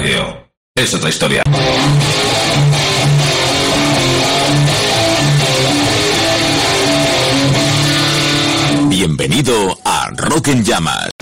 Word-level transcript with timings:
radio. 0.00 0.48
Es 0.76 0.94
otra 0.94 1.08
historia. 1.08 1.42
Bienvenido 8.88 9.76
a 9.84 10.10
Rock 10.10 10.48
en 10.48 10.64
Llamas. 10.64 11.17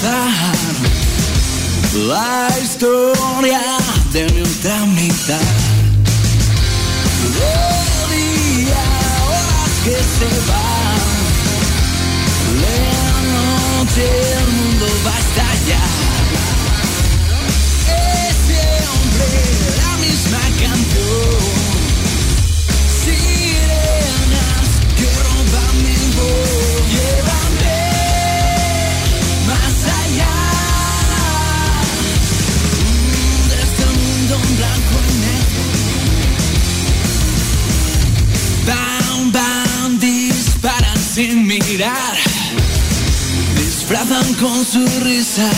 Empezar 0.00 0.56
la 2.06 2.48
historia 2.62 3.60
de 4.12 4.32
nuestra 4.32 4.86
mitad. 4.86 5.40
De 7.36 7.52
día, 8.16 8.84
horas 9.26 9.72
que 9.84 9.96
se 9.96 10.30
van, 10.48 11.10
la 12.62 12.76
noche 13.78 14.04
el 14.38 14.46
mundo 14.52 14.86
va 15.04 15.14
a 15.14 15.18
estallar. 15.18 16.19
Mirar, 41.80 42.16
disfrazan 43.56 44.34
con 44.34 44.66
su 44.66 44.84
risa, 45.02 45.50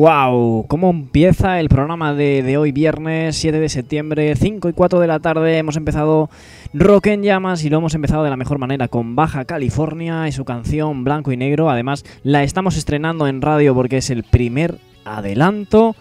¡Wow! 0.00 0.64
¿Cómo 0.66 0.88
empieza 0.88 1.60
el 1.60 1.68
programa 1.68 2.14
de, 2.14 2.42
de 2.42 2.56
hoy, 2.56 2.72
viernes 2.72 3.36
7 3.36 3.60
de 3.60 3.68
septiembre, 3.68 4.34
5 4.34 4.70
y 4.70 4.72
4 4.72 4.98
de 4.98 5.06
la 5.06 5.20
tarde? 5.20 5.58
Hemos 5.58 5.76
empezado 5.76 6.30
Rock 6.72 7.08
en 7.08 7.22
Llamas 7.22 7.62
y 7.64 7.68
lo 7.68 7.76
hemos 7.76 7.94
empezado 7.94 8.24
de 8.24 8.30
la 8.30 8.38
mejor 8.38 8.56
manera 8.56 8.88
con 8.88 9.14
Baja 9.14 9.44
California 9.44 10.26
y 10.26 10.32
su 10.32 10.46
canción 10.46 11.04
Blanco 11.04 11.32
y 11.32 11.36
Negro. 11.36 11.68
Además, 11.68 12.06
la 12.22 12.42
estamos 12.44 12.78
estrenando 12.78 13.26
en 13.26 13.42
radio 13.42 13.74
porque 13.74 13.98
es 13.98 14.08
el 14.08 14.22
primer 14.22 14.78
adelanto 15.04 15.94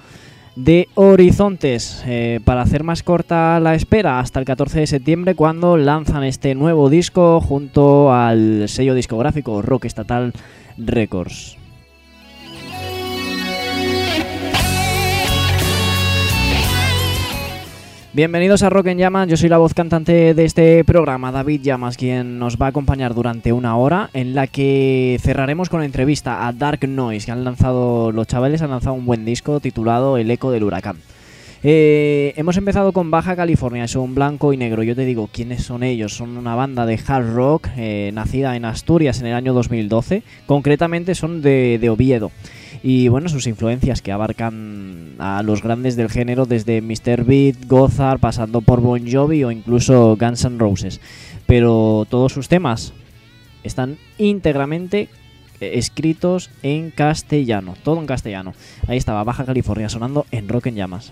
de 0.55 0.87
Horizontes. 0.95 2.01
Eh, 2.07 2.39
para 2.45 2.61
hacer 2.61 2.85
más 2.85 3.03
corta 3.03 3.59
la 3.59 3.75
espera, 3.75 4.21
hasta 4.21 4.39
el 4.39 4.45
14 4.45 4.79
de 4.79 4.87
septiembre, 4.87 5.35
cuando 5.35 5.75
lanzan 5.75 6.23
este 6.23 6.55
nuevo 6.55 6.89
disco 6.89 7.41
junto 7.41 8.13
al 8.13 8.69
sello 8.69 8.93
discográfico 8.93 9.61
Rock 9.61 9.83
Estatal 9.83 10.31
Records. 10.77 11.58
Bienvenidos 18.19 18.63
a 18.63 18.69
Rock 18.69 18.87
en 18.87 18.97
Llamas, 18.97 19.29
yo 19.29 19.37
soy 19.37 19.47
la 19.47 19.59
voz 19.59 19.73
cantante 19.73 20.33
de 20.33 20.43
este 20.43 20.83
programa, 20.83 21.31
David 21.31 21.61
Llamas, 21.61 21.95
quien 21.95 22.37
nos 22.37 22.57
va 22.57 22.65
a 22.65 22.69
acompañar 22.69 23.13
durante 23.13 23.53
una 23.53 23.77
hora, 23.77 24.09
en 24.11 24.35
la 24.35 24.45
que 24.47 25.17
cerraremos 25.21 25.69
con 25.69 25.83
entrevista 25.83 26.45
a 26.45 26.51
Dark 26.51 26.85
Noise, 26.85 27.27
que 27.27 27.31
han 27.31 27.45
lanzado, 27.45 28.11
los 28.11 28.27
chavales 28.27 28.61
han 28.61 28.71
lanzado 28.71 28.95
un 28.95 29.05
buen 29.05 29.23
disco 29.23 29.61
titulado 29.61 30.17
El 30.17 30.29
Eco 30.29 30.51
del 30.51 30.65
Huracán. 30.65 30.97
Eh, 31.63 32.33
hemos 32.35 32.57
empezado 32.57 32.91
con 32.91 33.09
Baja 33.09 33.37
California, 33.37 33.87
son 33.87 34.13
blanco 34.15 34.51
y 34.51 34.57
negro. 34.57 34.83
Yo 34.83 34.97
te 34.97 35.05
digo, 35.05 35.29
¿quiénes 35.31 35.63
son 35.63 35.83
ellos? 35.83 36.13
Son 36.13 36.35
una 36.35 36.55
banda 36.55 36.85
de 36.85 36.99
hard 37.07 37.33
rock 37.33 37.69
eh, 37.77 38.11
nacida 38.13 38.57
en 38.57 38.65
Asturias 38.65 39.21
en 39.21 39.27
el 39.27 39.33
año 39.33 39.53
2012. 39.53 40.23
Concretamente 40.45 41.15
son 41.15 41.41
de, 41.41 41.77
de 41.79 41.89
Oviedo. 41.89 42.31
Y 42.81 43.09
bueno, 43.09 43.27
sus 43.27 43.47
influencias 43.47 44.01
que 44.01 44.11
abarcan 44.11 45.15
a 45.19 45.43
los 45.43 45.61
grandes 45.61 45.95
del 45.95 46.09
género 46.09 46.45
desde 46.45 46.81
Mr. 46.81 47.25
Beat, 47.25 47.67
Gozar, 47.67 48.19
pasando 48.19 48.61
por 48.61 48.81
Bon 48.81 49.01
Jovi 49.09 49.43
o 49.43 49.51
incluso 49.51 50.15
Guns 50.17 50.45
N' 50.45 50.59
Roses. 50.59 51.01
Pero 51.45 52.05
todos 52.09 52.31
sus 52.31 52.47
temas 52.47 52.93
están 53.63 53.97
íntegramente 54.17 55.09
eh, 55.59 55.71
escritos 55.75 56.49
en 56.63 56.91
castellano, 56.91 57.75
todo 57.83 57.99
en 57.99 58.07
castellano. 58.07 58.53
Ahí 58.87 58.97
estaba 58.97 59.23
Baja 59.23 59.45
California 59.45 59.89
sonando 59.89 60.25
en 60.31 60.47
Rock 60.47 60.67
en 60.67 60.75
Llamas. 60.75 61.11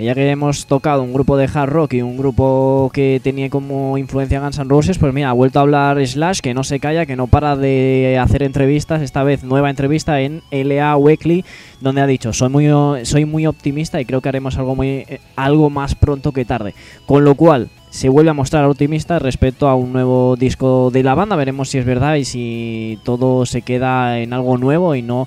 Ya 0.00 0.14
que 0.14 0.30
hemos 0.30 0.66
tocado 0.66 1.02
un 1.02 1.12
grupo 1.12 1.36
de 1.36 1.50
hard 1.52 1.70
rock 1.70 1.94
y 1.94 2.02
un 2.02 2.16
grupo 2.16 2.88
que 2.94 3.20
tenía 3.20 3.50
como 3.50 3.98
influencia 3.98 4.38
Guns 4.38 4.58
N' 4.58 4.68
Roses, 4.68 4.96
pues 4.96 5.12
mira, 5.12 5.30
ha 5.30 5.32
vuelto 5.32 5.58
a 5.58 5.62
hablar 5.62 6.06
Slash, 6.06 6.38
que 6.38 6.54
no 6.54 6.62
se 6.62 6.78
calla, 6.78 7.04
que 7.04 7.16
no 7.16 7.26
para 7.26 7.56
de 7.56 8.16
hacer 8.20 8.44
entrevistas, 8.44 9.02
esta 9.02 9.24
vez 9.24 9.42
nueva 9.42 9.70
entrevista 9.70 10.20
en 10.20 10.42
LA 10.52 10.96
Weekly, 10.96 11.44
donde 11.80 12.00
ha 12.00 12.06
dicho, 12.06 12.32
soy 12.32 12.48
muy, 12.48 12.68
soy 13.06 13.24
muy 13.24 13.48
optimista 13.48 14.00
y 14.00 14.04
creo 14.04 14.20
que 14.20 14.28
haremos 14.28 14.56
algo, 14.56 14.76
muy, 14.76 14.88
eh, 14.88 15.20
algo 15.34 15.68
más 15.68 15.96
pronto 15.96 16.30
que 16.30 16.44
tarde. 16.44 16.76
Con 17.04 17.24
lo 17.24 17.34
cual, 17.34 17.68
se 17.90 18.08
vuelve 18.08 18.30
a 18.30 18.34
mostrar 18.34 18.64
optimista 18.66 19.18
respecto 19.18 19.66
a 19.66 19.74
un 19.74 19.92
nuevo 19.92 20.36
disco 20.36 20.92
de 20.92 21.02
la 21.02 21.14
banda, 21.14 21.34
veremos 21.34 21.70
si 21.70 21.78
es 21.78 21.84
verdad 21.84 22.14
y 22.14 22.24
si 22.24 23.00
todo 23.02 23.46
se 23.46 23.62
queda 23.62 24.20
en 24.20 24.32
algo 24.32 24.58
nuevo 24.58 24.94
y 24.94 25.02
no 25.02 25.26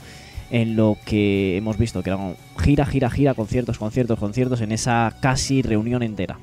en 0.52 0.76
lo 0.76 0.98
que 1.06 1.58
hemos 1.58 1.78
visto, 1.78 2.04
que 2.04 2.10
era 2.10 2.20
gira, 2.60 2.86
gira, 2.86 3.10
gira, 3.10 3.34
conciertos, 3.34 3.80
conciertos, 3.80 4.20
conciertos, 4.20 4.62
en 4.62 4.72
esa 4.72 5.16
casi 5.22 5.62
reunión 5.62 6.04
entera. 6.04 6.38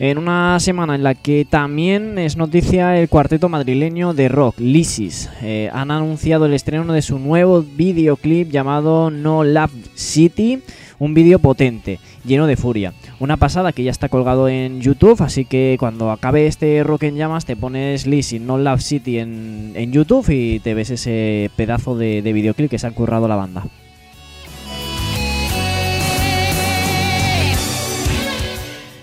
En 0.00 0.18
una 0.18 0.58
semana 0.58 0.96
en 0.96 1.04
la 1.04 1.14
que 1.14 1.46
también 1.48 2.18
es 2.18 2.36
noticia 2.36 2.98
el 2.98 3.08
cuarteto 3.08 3.48
madrileño 3.48 4.12
de 4.12 4.28
rock, 4.28 4.58
Lysis. 4.58 5.30
Eh, 5.40 5.70
han 5.72 5.92
anunciado 5.92 6.46
el 6.46 6.54
estreno 6.54 6.92
de 6.92 7.00
su 7.00 7.20
nuevo 7.20 7.62
videoclip 7.62 8.50
llamado 8.50 9.10
No 9.10 9.44
Love 9.44 9.72
City, 9.94 10.60
un 10.98 11.14
vídeo 11.14 11.38
potente, 11.38 12.00
lleno 12.24 12.48
de 12.48 12.56
furia. 12.56 12.92
Una 13.24 13.38
pasada 13.38 13.72
que 13.72 13.82
ya 13.82 13.90
está 13.90 14.10
colgado 14.10 14.48
en 14.48 14.82
YouTube, 14.82 15.22
así 15.22 15.46
que 15.46 15.78
cuando 15.80 16.10
acabe 16.10 16.46
este 16.46 16.84
Rock 16.84 17.04
en 17.04 17.16
Llamas 17.16 17.46
te 17.46 17.56
pones 17.56 18.06
Lysis 18.06 18.38
No 18.38 18.58
Love 18.58 18.82
City 18.82 19.18
en, 19.18 19.72
en 19.76 19.92
YouTube 19.92 20.28
y 20.28 20.60
te 20.60 20.74
ves 20.74 20.90
ese 20.90 21.50
pedazo 21.56 21.96
de, 21.96 22.20
de 22.20 22.32
videoclip 22.34 22.70
que 22.70 22.78
se 22.78 22.86
ha 22.86 22.90
currado 22.90 23.26
la 23.26 23.36
banda. 23.36 23.64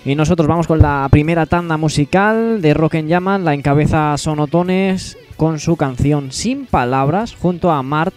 Y 0.04 0.14
nosotros 0.14 0.46
vamos 0.46 0.68
con 0.68 0.78
la 0.78 1.08
primera 1.10 1.46
tanda 1.46 1.76
musical 1.76 2.62
de 2.62 2.74
Rock 2.74 2.94
en 2.94 3.08
Llamas, 3.08 3.40
la 3.40 3.54
encabeza 3.54 4.16
Sonotones 4.18 5.18
con 5.36 5.58
su 5.58 5.76
canción 5.76 6.30
Sin 6.30 6.66
Palabras 6.66 7.34
junto 7.34 7.72
a 7.72 7.82
Mart 7.82 8.14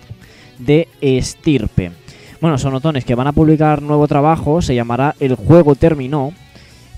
de 0.59 0.87
Estirpe. 1.01 2.04
Bueno, 2.45 2.59
Sonotones 2.59 3.05
que 3.05 3.15
van 3.15 3.25
a 3.25 3.31
publicar 3.31 3.81
nuevo 3.81 4.07
trabajo, 4.07 4.61
se 4.61 4.75
llamará 4.75 5.15
El 5.19 5.33
juego 5.33 5.73
terminó 5.73 6.31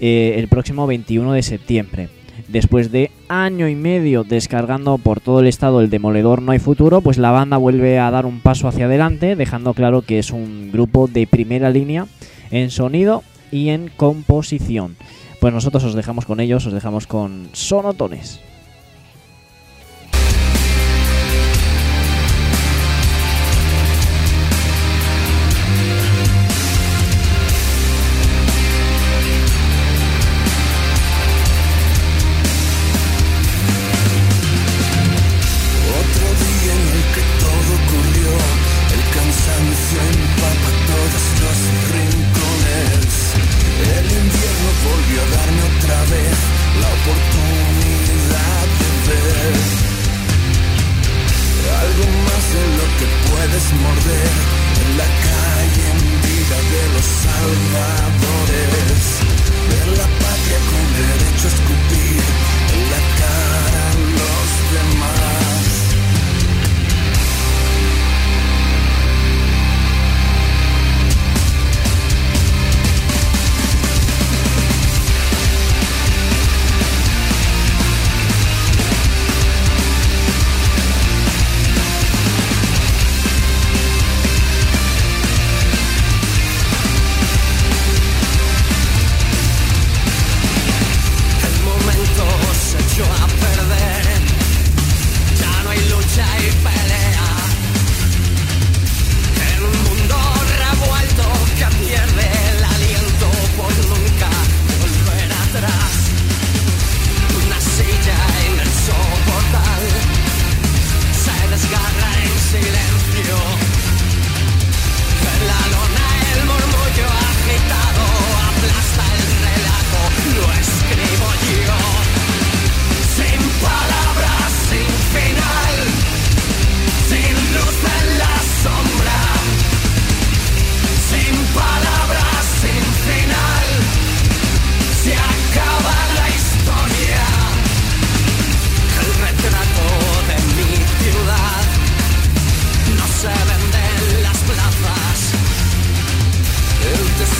eh, 0.01 0.33
el 0.35 0.49
próximo 0.49 0.85
21 0.87 1.31
de 1.31 1.41
septiembre. 1.41 2.09
Después 2.49 2.91
de 2.91 3.11
año 3.29 3.69
y 3.69 3.75
medio 3.75 4.25
descargando 4.25 4.97
por 4.97 5.21
todo 5.21 5.39
el 5.39 5.47
estado 5.47 5.79
el 5.79 5.89
demoledor 5.89 6.41
No 6.41 6.51
hay 6.51 6.59
futuro, 6.59 6.99
pues 6.99 7.17
la 7.17 7.31
banda 7.31 7.55
vuelve 7.55 7.97
a 7.97 8.11
dar 8.11 8.25
un 8.25 8.41
paso 8.41 8.67
hacia 8.67 8.87
adelante, 8.87 9.37
dejando 9.37 9.73
claro 9.73 10.01
que 10.01 10.19
es 10.19 10.31
un 10.31 10.69
grupo 10.73 11.07
de 11.07 11.25
primera 11.27 11.69
línea 11.69 12.07
en 12.51 12.69
sonido 12.69 13.23
y 13.49 13.69
en 13.69 13.89
composición. 13.95 14.97
Pues 15.39 15.53
nosotros 15.53 15.81
os 15.85 15.93
dejamos 15.93 16.25
con 16.25 16.41
ellos, 16.41 16.65
os 16.65 16.73
dejamos 16.73 17.07
con 17.07 17.47
Sonotones. 17.53 18.41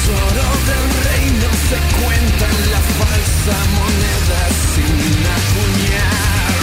tesoro 0.07 0.47
del 0.67 0.85
reino 1.03 1.49
se 1.69 1.75
cuenta 1.99 2.45
en 2.45 2.71
la 2.71 2.79
falsa 2.79 3.57
moneda 3.75 4.41
sin 4.73 5.25
acuñar, 5.35 6.55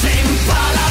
sin 0.00 0.46
palabras. 0.46 0.89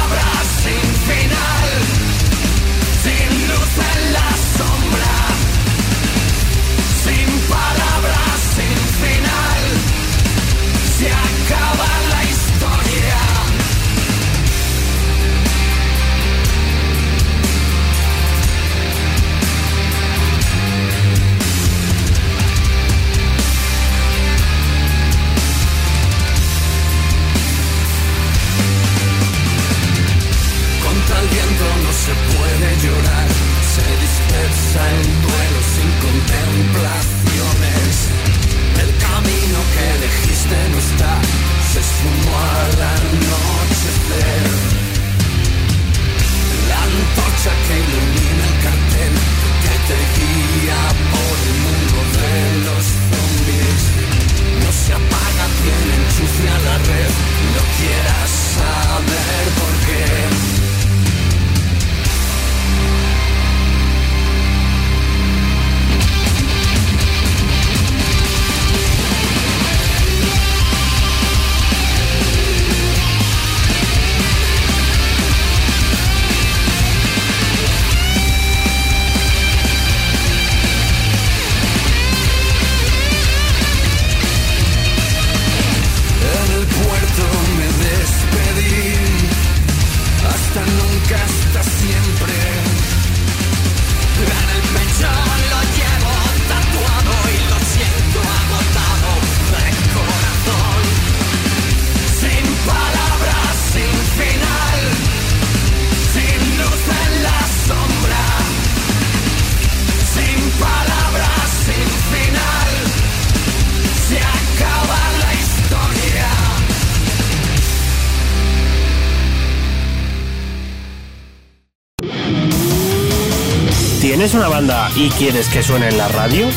Y 124.95 125.09
quieres 125.11 125.47
que 125.47 125.63
suene 125.63 125.87
en 125.87 125.97
la 125.97 126.09
radio? 126.09 126.49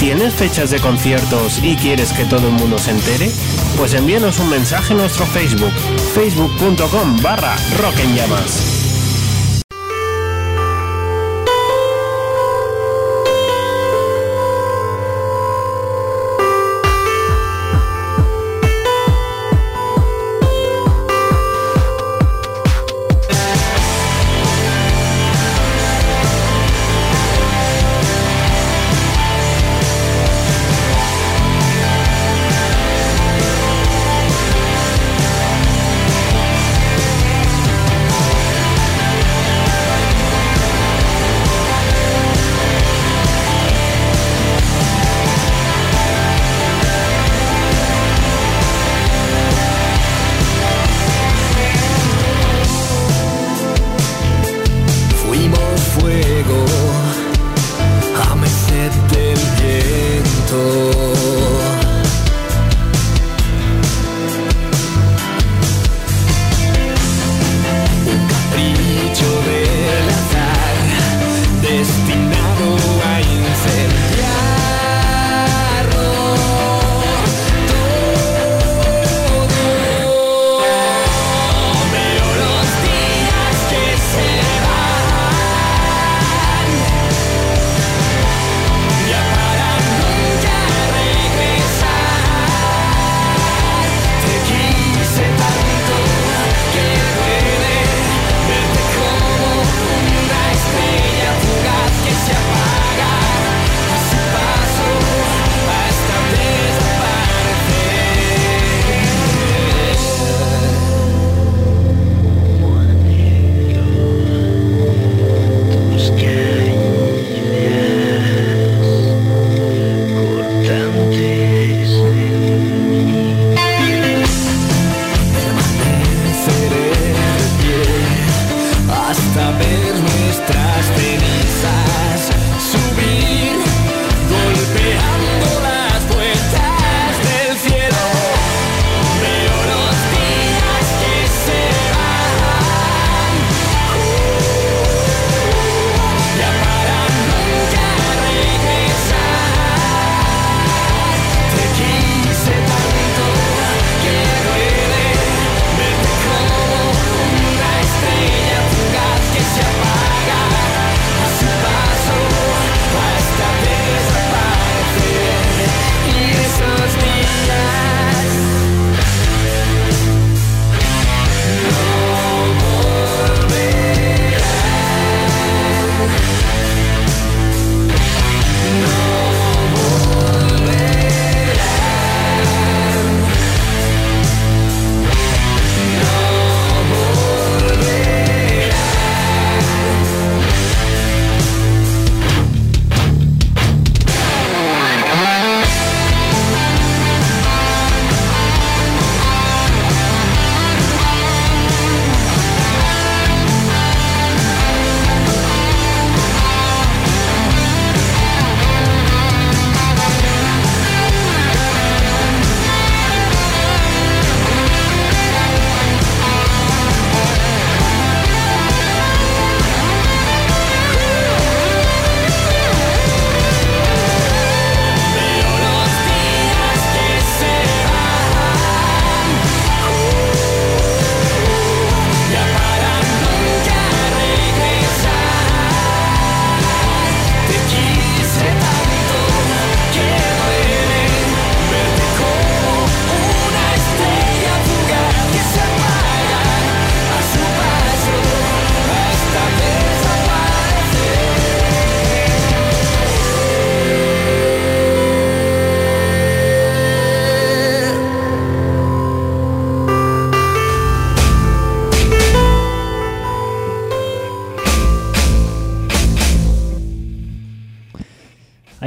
¿Tienes 0.00 0.34
fechas 0.34 0.70
de 0.70 0.80
conciertos 0.80 1.60
y 1.62 1.76
quieres 1.76 2.12
que 2.12 2.24
todo 2.24 2.48
el 2.48 2.54
mundo 2.54 2.76
se 2.76 2.90
entere? 2.90 3.30
Pues 3.76 3.94
envíanos 3.94 4.40
un 4.40 4.50
mensaje 4.50 4.92
en 4.92 4.98
nuestro 4.98 5.24
Facebook, 5.26 5.72
facebook.com 6.14 7.16
barra 7.22 7.54
rock 7.78 8.00
en 8.00 8.16
llamas. 8.16 8.75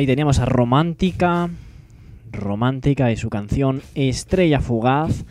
Teníamos 0.10 0.40
a 0.40 0.46
Romántica, 0.46 1.52
Romántica 2.32 3.12
y 3.12 3.16
su 3.16 3.30
canción 3.30 3.84
Estrella 3.94 4.60
Fugaz. 4.60 5.24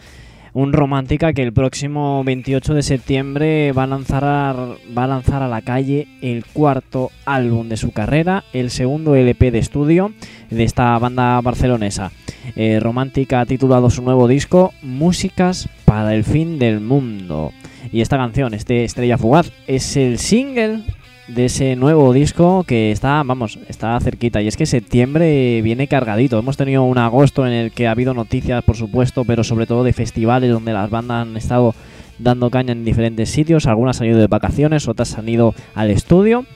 Un 0.52 0.72
Romántica 0.72 1.32
que 1.32 1.42
el 1.42 1.52
próximo 1.52 2.22
28 2.22 2.74
de 2.74 2.82
septiembre 2.84 3.72
va 3.72 3.82
a 3.82 3.86
lanzar 3.88 4.24
a, 4.24 4.54
va 4.96 5.02
a 5.02 5.08
lanzar 5.08 5.42
a 5.42 5.48
la 5.48 5.62
calle 5.62 6.06
el 6.22 6.44
cuarto 6.46 7.10
álbum 7.24 7.68
de 7.68 7.76
su 7.76 7.90
carrera, 7.90 8.44
el 8.52 8.70
segundo 8.70 9.16
LP 9.16 9.50
de 9.50 9.58
estudio 9.58 10.12
de 10.48 10.62
esta 10.62 10.96
banda 11.00 11.40
barcelonesa. 11.40 12.12
Eh, 12.54 12.78
Romántica 12.78 13.40
ha 13.40 13.46
titulado 13.46 13.90
su 13.90 14.02
nuevo 14.02 14.28
disco 14.28 14.72
Músicas 14.82 15.68
para 15.86 16.14
el 16.14 16.22
fin 16.22 16.60
del 16.60 16.78
mundo. 16.78 17.50
Y 17.90 18.00
esta 18.00 18.16
canción, 18.16 18.54
este 18.54 18.84
Estrella 18.84 19.18
Fugaz, 19.18 19.50
es 19.66 19.96
el 19.96 20.18
single 20.18 20.84
de 21.28 21.44
ese 21.44 21.76
nuevo 21.76 22.12
disco 22.12 22.64
que 22.66 22.90
está, 22.90 23.22
vamos, 23.22 23.58
está 23.68 23.98
cerquita. 24.00 24.42
Y 24.42 24.48
es 24.48 24.56
que 24.56 24.66
septiembre 24.66 25.62
viene 25.62 25.86
cargadito. 25.86 26.38
Hemos 26.38 26.56
tenido 26.56 26.82
un 26.82 26.98
agosto 26.98 27.46
en 27.46 27.52
el 27.52 27.70
que 27.70 27.86
ha 27.86 27.92
habido 27.92 28.14
noticias, 28.14 28.64
por 28.64 28.76
supuesto, 28.76 29.24
pero 29.24 29.44
sobre 29.44 29.66
todo 29.66 29.84
de 29.84 29.92
festivales 29.92 30.50
donde 30.50 30.72
las 30.72 30.90
bandas 30.90 31.26
han 31.26 31.36
estado 31.36 31.74
dando 32.18 32.50
caña 32.50 32.72
en 32.72 32.84
diferentes 32.84 33.28
sitios. 33.28 33.66
Algunas 33.66 34.00
han 34.00 34.08
ido 34.08 34.18
de 34.18 34.26
vacaciones, 34.26 34.88
otras 34.88 35.16
han 35.18 35.28
ido 35.28 35.54
al 35.74 35.90
estudio. 35.90 36.46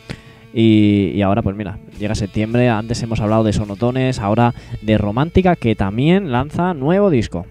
Y, 0.54 1.12
y 1.14 1.22
ahora, 1.22 1.42
pues 1.42 1.56
mira, 1.56 1.78
llega 1.98 2.14
septiembre. 2.14 2.68
Antes 2.68 3.02
hemos 3.02 3.20
hablado 3.20 3.44
de 3.44 3.52
Sonotones, 3.52 4.18
ahora 4.18 4.54
de 4.80 4.98
Romántica, 4.98 5.56
que 5.56 5.74
también 5.76 6.32
lanza 6.32 6.74
nuevo 6.74 7.10
disco. 7.10 7.46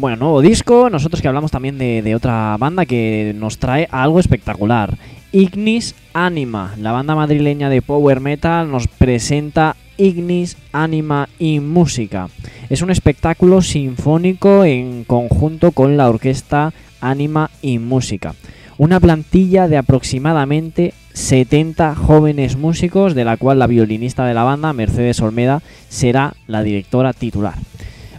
Bueno, 0.00 0.16
nuevo 0.16 0.40
disco. 0.40 0.88
Nosotros 0.88 1.20
que 1.20 1.28
hablamos 1.28 1.50
también 1.50 1.76
de, 1.76 2.14
otra 2.14 2.56
banda 2.58 2.86
que 2.86 3.34
nos 3.36 3.58
trae 3.58 3.86
algo 3.90 4.18
espectacular. 4.18 4.96
Ignis 5.30 5.94
Anima, 6.14 6.74
la 6.78 6.92
banda 6.92 7.14
madrileña 7.14 7.68
de 7.68 7.82
power 7.82 8.20
metal, 8.20 8.70
nos 8.70 8.88
presenta 8.88 9.76
Ignis 9.98 10.56
Anima 10.72 11.28
y 11.38 11.60
Música. 11.60 12.30
Es 12.70 12.80
un 12.80 12.88
espectáculo 12.88 13.60
sinfónico 13.60 14.64
en 14.64 15.04
conjunto 15.04 15.72
con 15.72 15.98
la 15.98 16.08
orquesta 16.08 16.72
Anima 17.02 17.50
y 17.60 17.78
Música. 17.78 18.34
Una 18.78 19.00
plantilla 19.00 19.68
de 19.68 19.76
aproximadamente 19.76 20.94
70 21.12 21.94
jóvenes 21.94 22.56
músicos, 22.56 23.14
de 23.14 23.26
la 23.26 23.36
cual 23.36 23.58
la 23.58 23.66
violinista 23.66 24.24
de 24.24 24.32
la 24.32 24.44
banda, 24.44 24.72
Mercedes 24.72 25.20
Olmeda, 25.20 25.60
será 25.90 26.32
la 26.46 26.62
directora 26.62 27.12
titular. 27.12 27.56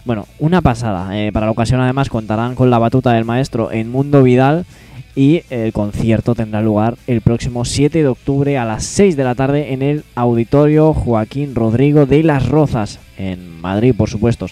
Bueno, 0.04 0.26
una 0.38 0.60
pasada. 0.60 1.16
Eh, 1.16 1.30
para 1.32 1.46
la 1.46 1.52
ocasión 1.52 1.80
además 1.80 2.08
contarán 2.08 2.54
con 2.54 2.70
la 2.70 2.78
batuta 2.78 3.12
del 3.12 3.24
maestro 3.24 3.70
en 3.70 3.90
Mundo 3.90 4.22
Vidal 4.22 4.66
y 5.14 5.42
el 5.50 5.72
concierto 5.72 6.34
tendrá 6.34 6.60
lugar 6.60 6.96
el 7.06 7.20
próximo 7.20 7.64
7 7.64 7.98
de 7.98 8.08
octubre 8.08 8.58
a 8.58 8.64
las 8.64 8.84
6 8.84 9.16
de 9.16 9.24
la 9.24 9.34
tarde 9.34 9.72
en 9.72 9.82
el 9.82 10.04
Auditorio 10.14 10.94
Joaquín 10.94 11.54
Rodrigo 11.54 12.06
de 12.06 12.22
Las 12.22 12.48
Rozas, 12.48 12.98
en 13.16 13.60
Madrid, 13.60 13.94
por 13.96 14.08
supuesto. 14.08 14.46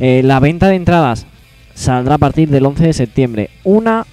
Eh, 0.00 0.22
la 0.24 0.40
venta 0.40 0.68
de 0.68 0.76
entradas 0.76 1.26
saldrá 1.74 2.14
a 2.14 2.18
partir 2.18 2.48
del 2.48 2.66
11 2.66 2.86
de 2.86 2.92
septiembre. 2.92 3.50
Una, 3.62 4.06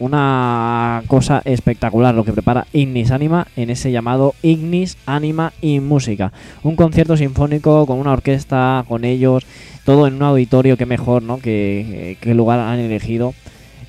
una 0.00 1.02
cosa 1.06 1.42
espectacular 1.44 2.14
lo 2.14 2.24
que 2.24 2.32
prepara 2.32 2.66
Ignis 2.72 3.10
Anima 3.10 3.46
en 3.54 3.68
ese 3.68 3.92
llamado 3.92 4.34
Ignis 4.42 4.96
Anima 5.04 5.52
y 5.60 5.78
Música. 5.80 6.32
Un 6.62 6.74
concierto 6.74 7.18
sinfónico 7.18 7.86
con 7.86 7.98
una 7.98 8.12
orquesta, 8.12 8.84
con 8.88 9.04
ellos, 9.04 9.44
todo 9.84 10.06
en 10.06 10.14
un 10.14 10.22
auditorio, 10.22 10.78
que 10.78 10.86
mejor, 10.86 11.22
¿no? 11.22 11.38
Que, 11.38 12.16
lugar 12.24 12.60
han 12.60 12.78
elegido. 12.78 13.34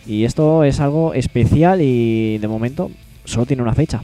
Y 0.06 0.26
esto 0.26 0.65
es 0.65 0.82
algo 0.82 1.13
especial 1.13 1.82
y 1.82 2.38
de 2.39 2.47
momento 2.47 2.91
solo 3.24 3.45
tiene 3.45 3.63
una 3.63 3.74
fecha. 3.74 4.04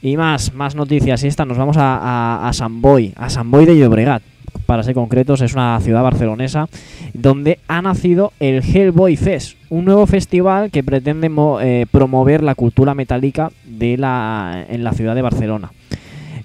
Y 0.00 0.16
más, 0.16 0.54
más 0.54 0.74
noticias. 0.74 1.22
Y 1.22 1.28
esta 1.28 1.44
nos 1.44 1.58
vamos 1.58 1.76
a, 1.76 1.98
a, 1.98 2.48
a 2.48 2.52
San 2.54 2.80
Boi, 2.80 3.12
a 3.16 3.28
San 3.28 3.50
Boi 3.50 3.66
de 3.66 3.78
Llobregat. 3.78 4.31
Para 4.66 4.82
ser 4.82 4.94
concretos, 4.94 5.40
es 5.40 5.54
una 5.54 5.78
ciudad 5.80 6.02
barcelonesa 6.02 6.68
donde 7.14 7.58
ha 7.68 7.82
nacido 7.82 8.32
el 8.40 8.62
Hellboy 8.62 9.16
Fest, 9.16 9.56
un 9.70 9.84
nuevo 9.84 10.06
festival 10.06 10.70
que 10.70 10.84
pretende 10.84 11.30
eh, 11.62 11.86
promover 11.90 12.42
la 12.42 12.54
cultura 12.54 12.94
metálica 12.94 13.50
en 13.80 14.00
la 14.84 14.92
ciudad 14.94 15.14
de 15.14 15.22
Barcelona. 15.22 15.72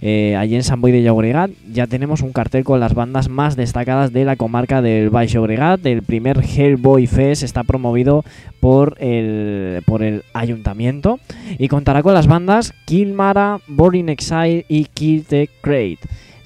Eh, 0.01 0.35
allí 0.35 0.55
en 0.55 0.63
Sant 0.63 0.81
Boi 0.81 0.91
de 0.91 1.01
Llobregat 1.01 1.49
ya 1.73 1.87
tenemos 1.87 2.21
un 2.21 2.31
cartel 2.31 2.63
con 2.63 2.79
las 2.79 2.93
bandas 2.93 3.29
más 3.29 3.55
destacadas 3.55 4.13
de 4.13 4.25
la 4.25 4.35
comarca 4.35 4.81
del 4.81 5.09
Baix 5.09 5.31
Llobregat. 5.31 5.85
El 5.85 6.03
primer 6.03 6.43
Hellboy 6.43 7.07
Fest 7.07 7.43
está 7.43 7.63
promovido 7.63 8.23
por 8.59 8.95
el, 8.99 9.81
por 9.85 10.03
el 10.03 10.23
ayuntamiento 10.33 11.19
y 11.57 11.67
contará 11.67 12.03
con 12.03 12.13
las 12.13 12.27
bandas 12.27 12.73
Kilmara, 12.85 13.59
Boring 13.67 14.09
Exile 14.09 14.65
y 14.67 14.85
Kill 14.85 15.25
the 15.25 15.49
Crate. 15.61 15.99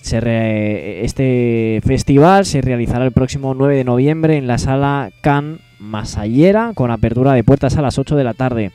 Este 0.03 1.79
festival 1.85 2.45
se 2.45 2.61
realizará 2.61 3.05
el 3.05 3.11
próximo 3.11 3.53
9 3.53 3.75
de 3.75 3.83
noviembre 3.83 4.37
en 4.37 4.47
la 4.47 4.57
sala 4.57 5.11
Can 5.21 5.59
Masallera 5.79 6.73
con 6.75 6.91
apertura 6.91 7.33
de 7.33 7.43
puertas 7.43 7.77
a 7.77 7.81
las 7.81 7.97
8 7.97 8.15
de 8.15 8.23
la 8.23 8.33
tarde. 8.33 8.71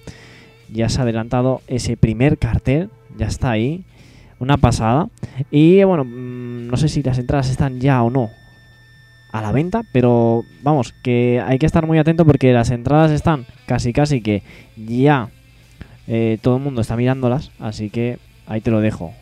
Ya 0.73 0.89
se 0.89 0.99
ha 0.99 1.03
adelantado 1.03 1.63
ese 1.67 1.97
primer 1.97 2.39
cartel, 2.39 2.91
ya 3.19 3.27
está 3.27 3.51
ahí. 3.51 3.85
Una 4.39 4.57
pasada. 4.57 5.09
Y 5.51 5.83
bueno, 5.85 6.05
mm, 6.05 6.69
no 6.69 6.77
sé 6.77 6.89
si 6.89 7.03
las 7.03 7.19
entradas 7.19 7.51
están 7.51 7.81
ya 7.81 8.03
o 8.03 8.11
no 8.11 8.31
a 9.33 9.43
la 9.43 9.53
venta, 9.53 9.83
pero 9.93 10.45
vamos, 10.63 10.95
que 11.03 11.43
hay 11.45 11.59
que 11.59 11.67
estar 11.67 11.87
muy 11.87 11.99
atento 11.99 12.25
porque 12.25 12.53
las 12.53 12.71
entradas 12.71 13.11
están 13.11 13.47
casi 13.67 13.93
casi 13.93 14.23
que 14.23 14.43
ya 14.77 15.29
eh, 16.07 16.39
todo 16.41 16.57
el 16.57 16.63
mundo 16.63 16.81
está 16.81 16.97
mirándolas, 16.97 17.51
así 17.59 17.91
que 17.91 18.19
ahí 18.47 18.61
te 18.61 18.71
lo 18.71 18.81
dejo. 18.81 19.13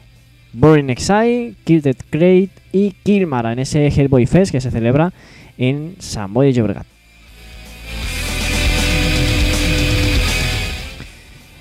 Boring 0.55 0.91
Exile, 0.91 1.55
Kill 1.65 1.83
the 1.83 1.95
Crate 2.11 2.51
y 2.73 2.93
Kilmara 3.03 3.53
en 3.53 3.59
ese 3.59 3.87
Hellboy 3.89 4.27
Fest 4.27 4.53
que 4.53 4.61
se 4.61 4.71
celebra 4.71 5.13
en 5.59 5.97
San 5.99 6.33
Boi 6.33 6.47
de 6.47 6.53
Llobregat. 6.53 6.87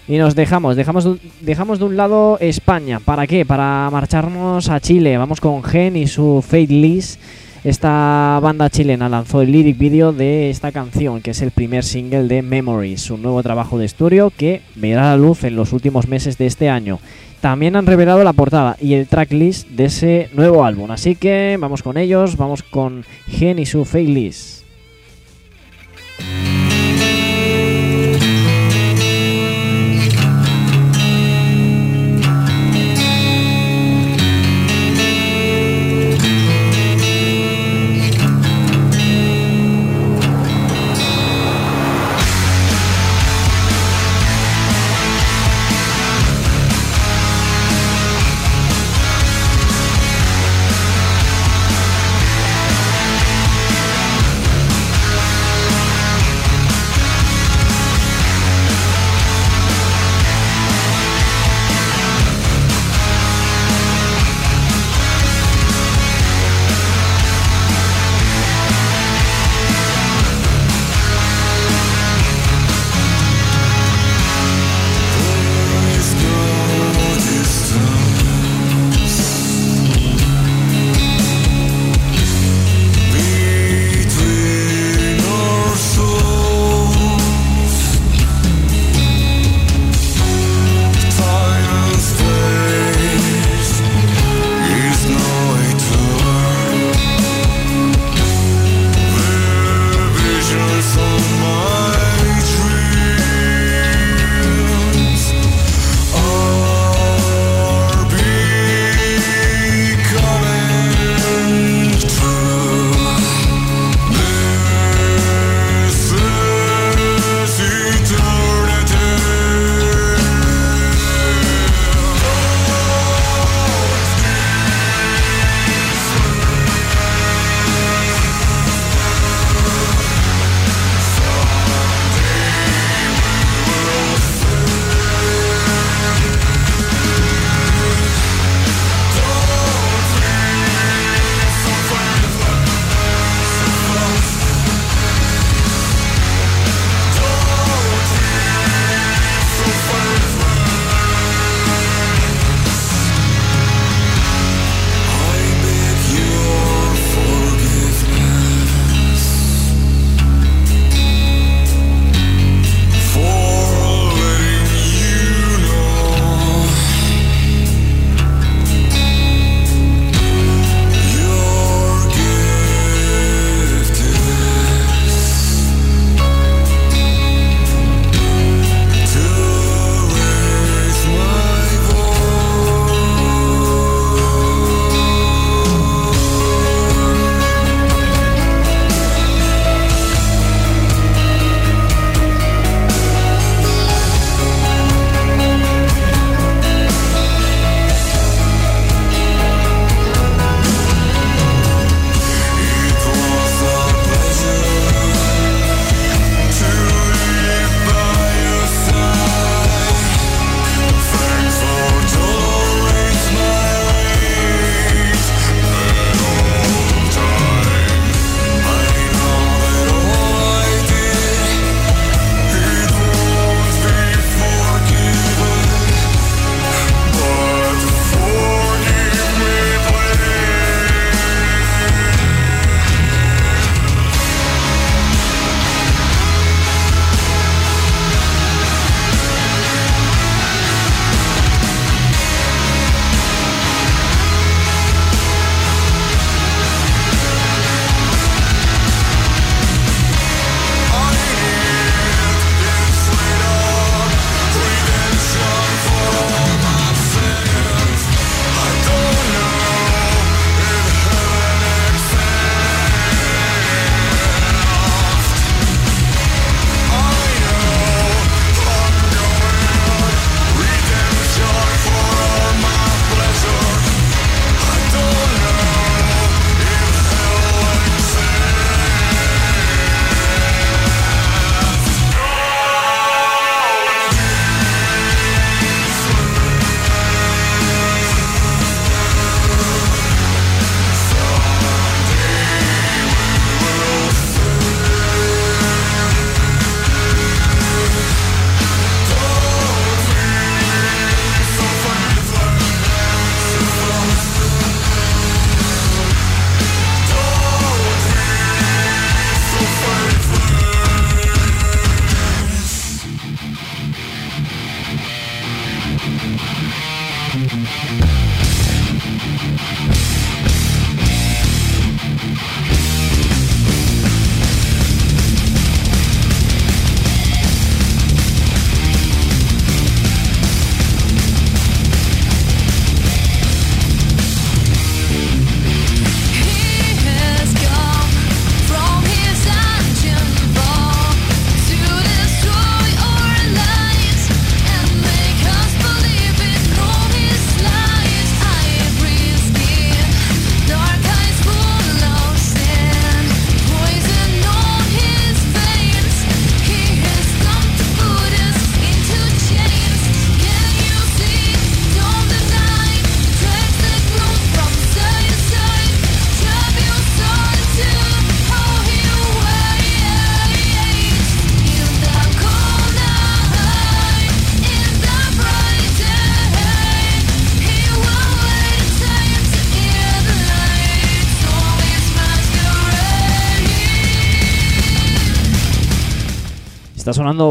Y 0.07 0.17
nos 0.17 0.35
dejamos, 0.35 0.75
dejamos, 0.75 1.05
de- 1.05 1.17
dejamos 1.41 1.79
de 1.79 1.85
un 1.85 1.95
lado 1.95 2.37
España. 2.41 2.99
¿Para 2.99 3.25
qué? 3.25 3.45
Para 3.45 3.89
marcharnos 3.89 4.69
a 4.69 4.79
Chile. 4.81 5.17
Vamos 5.17 5.39
con 5.39 5.63
Gen 5.63 5.95
y 5.95 6.07
su 6.07 6.43
Fate 6.45 6.67
List. 6.67 7.21
Esta 7.63 8.39
banda 8.43 8.69
chilena 8.69 9.07
lanzó 9.07 9.41
el 9.41 9.53
lyric 9.53 9.77
video 9.77 10.11
de 10.11 10.49
esta 10.49 10.73
canción, 10.73 11.21
que 11.21 11.31
es 11.31 11.41
el 11.41 11.51
primer 11.51 11.85
single 11.85 12.27
de 12.27 12.41
Memories, 12.41 12.99
su 12.99 13.17
nuevo 13.17 13.41
trabajo 13.41 13.77
de 13.77 13.85
estudio 13.85 14.33
que 14.35 14.61
verá 14.75 15.03
la 15.11 15.17
luz 15.17 15.45
en 15.45 15.55
los 15.55 15.71
últimos 15.71 16.09
meses 16.09 16.37
de 16.37 16.45
este 16.45 16.69
año. 16.69 16.99
También 17.39 17.77
han 17.77 17.85
revelado 17.85 18.21
la 18.25 18.33
portada 18.33 18.75
y 18.81 18.95
el 18.95 19.07
tracklist 19.07 19.69
de 19.69 19.85
ese 19.85 20.29
nuevo 20.33 20.65
álbum. 20.65 20.91
Así 20.91 21.15
que 21.15 21.57
vamos 21.57 21.83
con 21.83 21.97
ellos, 21.97 22.35
vamos 22.35 22.63
con 22.63 23.05
Gen 23.29 23.59
y 23.59 23.65
su 23.65 23.85
Fate 23.85 24.33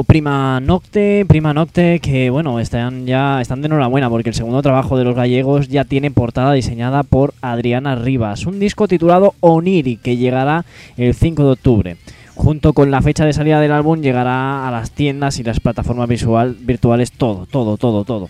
Prima 0.07 0.61
Nocte, 0.61 1.25
Prima 1.27 1.53
Nocte 1.53 1.99
que 1.99 2.31
bueno, 2.31 2.61
están 2.61 3.05
ya 3.05 3.41
están 3.41 3.63
de 3.63 3.67
enhorabuena 3.67 4.09
porque 4.09 4.29
el 4.29 4.35
segundo 4.35 4.63
trabajo 4.63 4.97
de 4.97 5.03
los 5.03 5.17
gallegos 5.17 5.69
ya 5.69 5.85
tiene 5.85 6.13
portada 6.13 6.53
diseñada 6.53 7.03
por 7.03 7.35
Adriana 7.41 7.97
Rivas, 7.97 8.47
un 8.47 8.61
disco 8.61 8.87
titulado 8.87 9.35
Oniri 9.41 9.97
que 9.97 10.17
llegará 10.17 10.65
el 10.97 11.15
5 11.15 11.45
de 11.45 11.51
octubre. 11.51 11.97
Junto 12.37 12.75
con 12.75 12.93
la 12.93 13.03
fecha 13.03 13.25
de 13.25 13.33
salida 13.33 13.61
del 13.61 13.73
álbum 13.73 14.01
llegará 14.01 14.69
a 14.69 14.71
las 14.71 14.93
tiendas 14.93 15.41
y 15.41 15.43
las 15.43 15.59
plataformas 15.59 16.09
visual, 16.09 16.57
virtuales 16.61 17.11
todo, 17.11 17.47
todo, 17.47 17.77
todo, 17.77 18.05
todo. 18.05 18.29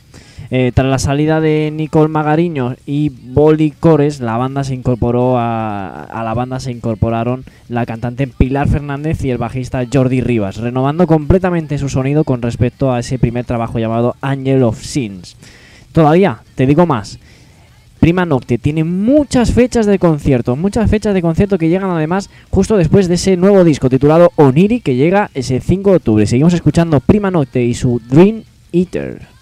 Eh, 0.54 0.70
tras 0.74 0.86
la 0.86 0.98
salida 0.98 1.40
de 1.40 1.72
Nicole 1.74 2.10
Magariño 2.10 2.76
y 2.84 3.08
Boli 3.08 3.70
Cores, 3.70 4.20
la 4.20 4.36
banda 4.36 4.64
se 4.64 4.74
incorporó 4.74 5.38
a, 5.38 6.02
a 6.02 6.22
la 6.24 6.34
banda 6.34 6.60
se 6.60 6.70
incorporaron 6.70 7.44
la 7.70 7.86
cantante 7.86 8.26
Pilar 8.26 8.68
Fernández 8.68 9.24
y 9.24 9.30
el 9.30 9.38
bajista 9.38 9.82
Jordi 9.90 10.20
Rivas, 10.20 10.58
renovando 10.58 11.06
completamente 11.06 11.78
su 11.78 11.88
sonido 11.88 12.24
con 12.24 12.42
respecto 12.42 12.92
a 12.92 13.00
ese 13.00 13.18
primer 13.18 13.46
trabajo 13.46 13.78
llamado 13.78 14.14
Angel 14.20 14.62
of 14.64 14.82
Sins. 14.82 15.38
Todavía, 15.90 16.40
te 16.54 16.66
digo 16.66 16.84
más. 16.84 17.18
Prima 17.98 18.26
Nocte 18.26 18.58
tiene 18.58 18.84
muchas 18.84 19.52
fechas 19.52 19.86
de 19.86 19.98
concierto, 19.98 20.54
muchas 20.54 20.90
fechas 20.90 21.14
de 21.14 21.22
concierto 21.22 21.56
que 21.56 21.70
llegan 21.70 21.88
además 21.88 22.28
justo 22.50 22.76
después 22.76 23.08
de 23.08 23.14
ese 23.14 23.38
nuevo 23.38 23.64
disco 23.64 23.88
titulado 23.88 24.32
Oniri 24.36 24.80
que 24.80 24.96
llega 24.96 25.30
ese 25.32 25.60
5 25.60 25.88
de 25.88 25.96
octubre. 25.96 26.26
Seguimos 26.26 26.52
escuchando 26.52 27.00
Prima 27.00 27.30
Nocte 27.30 27.64
y 27.64 27.72
su 27.72 28.02
Dream 28.06 28.42
Eater. 28.70 29.32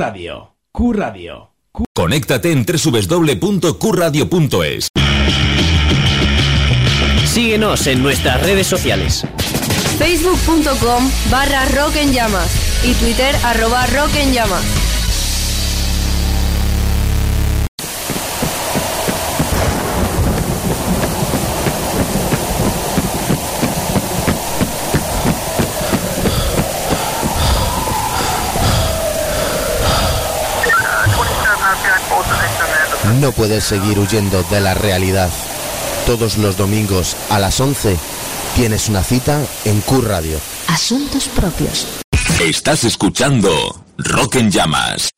Radio, 0.00 0.56
Q 0.72 0.94
Radio, 0.94 1.50
Q. 1.70 1.84
Conéctate 1.94 2.52
en 2.52 2.64
www.qradio.es. 2.64 3.68
Síguenos 7.26 7.86
en 7.86 8.02
nuestras 8.02 8.42
redes 8.42 8.66
sociales. 8.66 9.26
Facebook.com 9.98 11.06
barra 11.30 11.66
Rock 11.66 11.96
en 11.96 12.14
Llamas 12.14 12.50
y 12.82 12.94
Twitter 12.94 13.36
arroba 13.44 13.84
Rock 13.88 14.16
en 14.16 14.32
Llamas. 14.32 14.89
No 33.20 33.32
puedes 33.32 33.64
seguir 33.64 33.98
huyendo 33.98 34.42
de 34.44 34.60
la 34.62 34.72
realidad. 34.72 35.28
Todos 36.06 36.38
los 36.38 36.56
domingos 36.56 37.16
a 37.28 37.38
las 37.38 37.60
11 37.60 37.98
tienes 38.56 38.88
una 38.88 39.04
cita 39.04 39.42
en 39.66 39.82
Q 39.82 40.00
Radio. 40.00 40.38
Asuntos 40.68 41.28
propios. 41.28 41.86
Estás 42.42 42.84
escuchando 42.84 43.84
Rock 43.98 44.36
en 44.36 44.50
Llamas. 44.50 45.10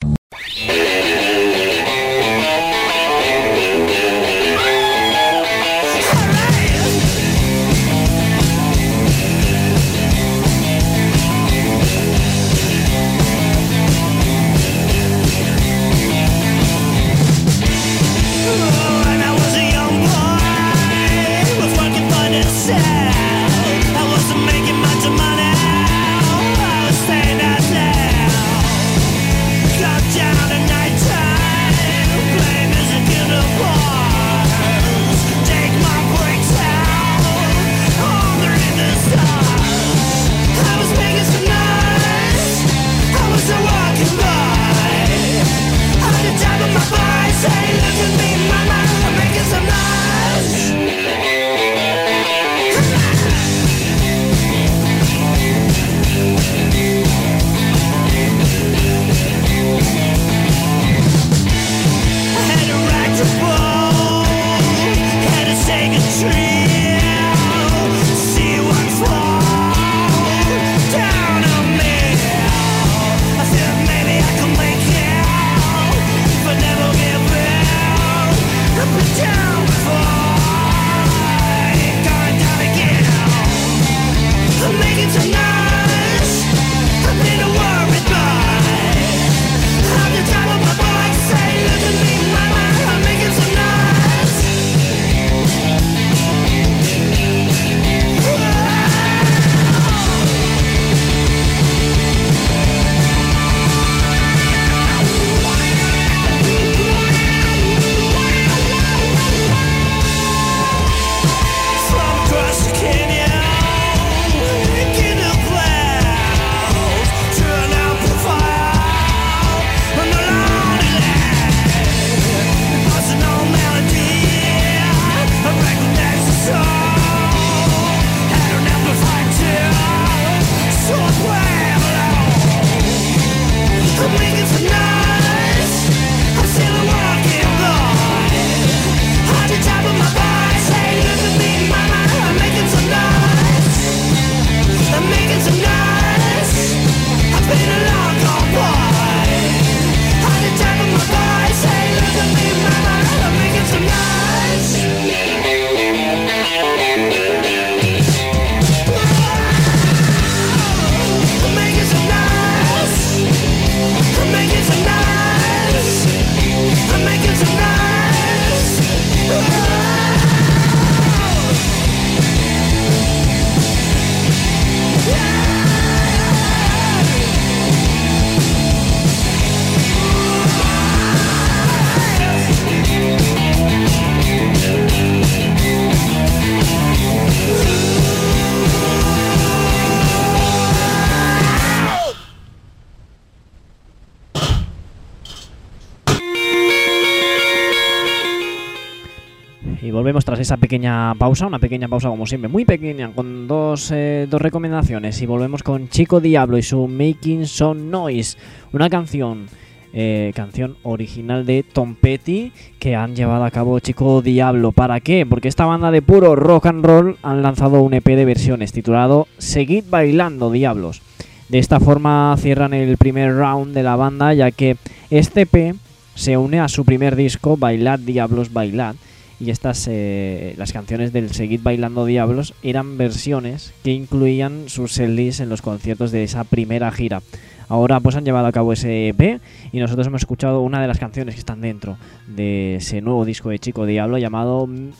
Pequeña 200.72 201.14
pausa, 201.16 201.46
una 201.46 201.58
pequeña 201.58 201.86
pausa 201.86 202.08
como 202.08 202.24
siempre, 202.24 202.48
muy 202.48 202.64
pequeña, 202.64 203.12
con 203.12 203.46
dos, 203.46 203.90
eh, 203.92 204.26
dos 204.30 204.40
recomendaciones. 204.40 205.20
Y 205.20 205.26
volvemos 205.26 205.62
con 205.62 205.90
Chico 205.90 206.18
Diablo 206.18 206.56
y 206.56 206.62
su 206.62 206.88
Making 206.88 207.46
Some 207.46 207.82
Noise, 207.82 208.38
una 208.72 208.88
canción, 208.88 209.48
eh, 209.92 210.32
canción 210.34 210.78
original 210.82 211.44
de 211.44 211.62
Tom 211.62 211.94
Petty 211.94 212.52
que 212.78 212.96
han 212.96 213.14
llevado 213.14 213.44
a 213.44 213.50
cabo 213.50 213.80
Chico 213.80 214.22
Diablo. 214.22 214.72
¿Para 214.72 215.00
qué? 215.00 215.26
Porque 215.26 215.48
esta 215.48 215.66
banda 215.66 215.90
de 215.90 216.00
puro 216.00 216.36
rock 216.36 216.64
and 216.64 216.86
roll 216.86 217.18
han 217.22 217.42
lanzado 217.42 217.82
un 217.82 217.92
EP 217.92 218.06
de 218.06 218.24
versiones 218.24 218.72
titulado 218.72 219.28
Seguid 219.36 219.84
Bailando 219.90 220.50
Diablos. 220.50 221.02
De 221.50 221.58
esta 221.58 221.80
forma 221.80 222.34
cierran 222.38 222.72
el 222.72 222.96
primer 222.96 223.36
round 223.36 223.74
de 223.74 223.82
la 223.82 223.96
banda, 223.96 224.32
ya 224.32 224.50
que 224.52 224.78
este 225.10 225.42
EP 225.42 225.76
se 226.14 226.38
une 226.38 226.60
a 226.60 226.68
su 226.68 226.86
primer 226.86 227.14
disco, 227.14 227.58
Bailad 227.58 227.98
Diablos 227.98 228.54
Bailad, 228.54 228.94
y 229.42 229.50
estas, 229.50 229.88
eh, 229.90 230.54
las 230.56 230.72
canciones 230.72 231.12
del 231.12 231.32
Seguid 231.32 231.62
Bailando 231.64 232.06
Diablos, 232.06 232.54
eran 232.62 232.96
versiones 232.96 233.74
que 233.82 233.90
incluían 233.90 234.68
sus 234.68 234.92
setlist 234.92 235.40
en 235.40 235.48
los 235.48 235.62
conciertos 235.62 236.12
de 236.12 236.22
esa 236.22 236.44
primera 236.44 236.92
gira. 236.92 237.22
Ahora 237.68 237.98
pues 237.98 238.14
han 238.14 238.24
llevado 238.24 238.46
a 238.46 238.52
cabo 238.52 238.72
ese 238.72 239.08
EP 239.08 239.40
y 239.72 239.80
nosotros 239.80 240.06
hemos 240.06 240.22
escuchado 240.22 240.60
una 240.60 240.80
de 240.80 240.86
las 240.86 241.00
canciones 241.00 241.34
que 241.34 241.40
están 241.40 241.60
dentro 241.60 241.96
de 242.28 242.76
ese 242.76 243.00
nuevo 243.00 243.24
disco 243.24 243.48
de 243.48 243.58
Chico 243.58 243.84
Diablo 243.84 244.16
llamado 244.16 244.68
mm, 244.68 244.90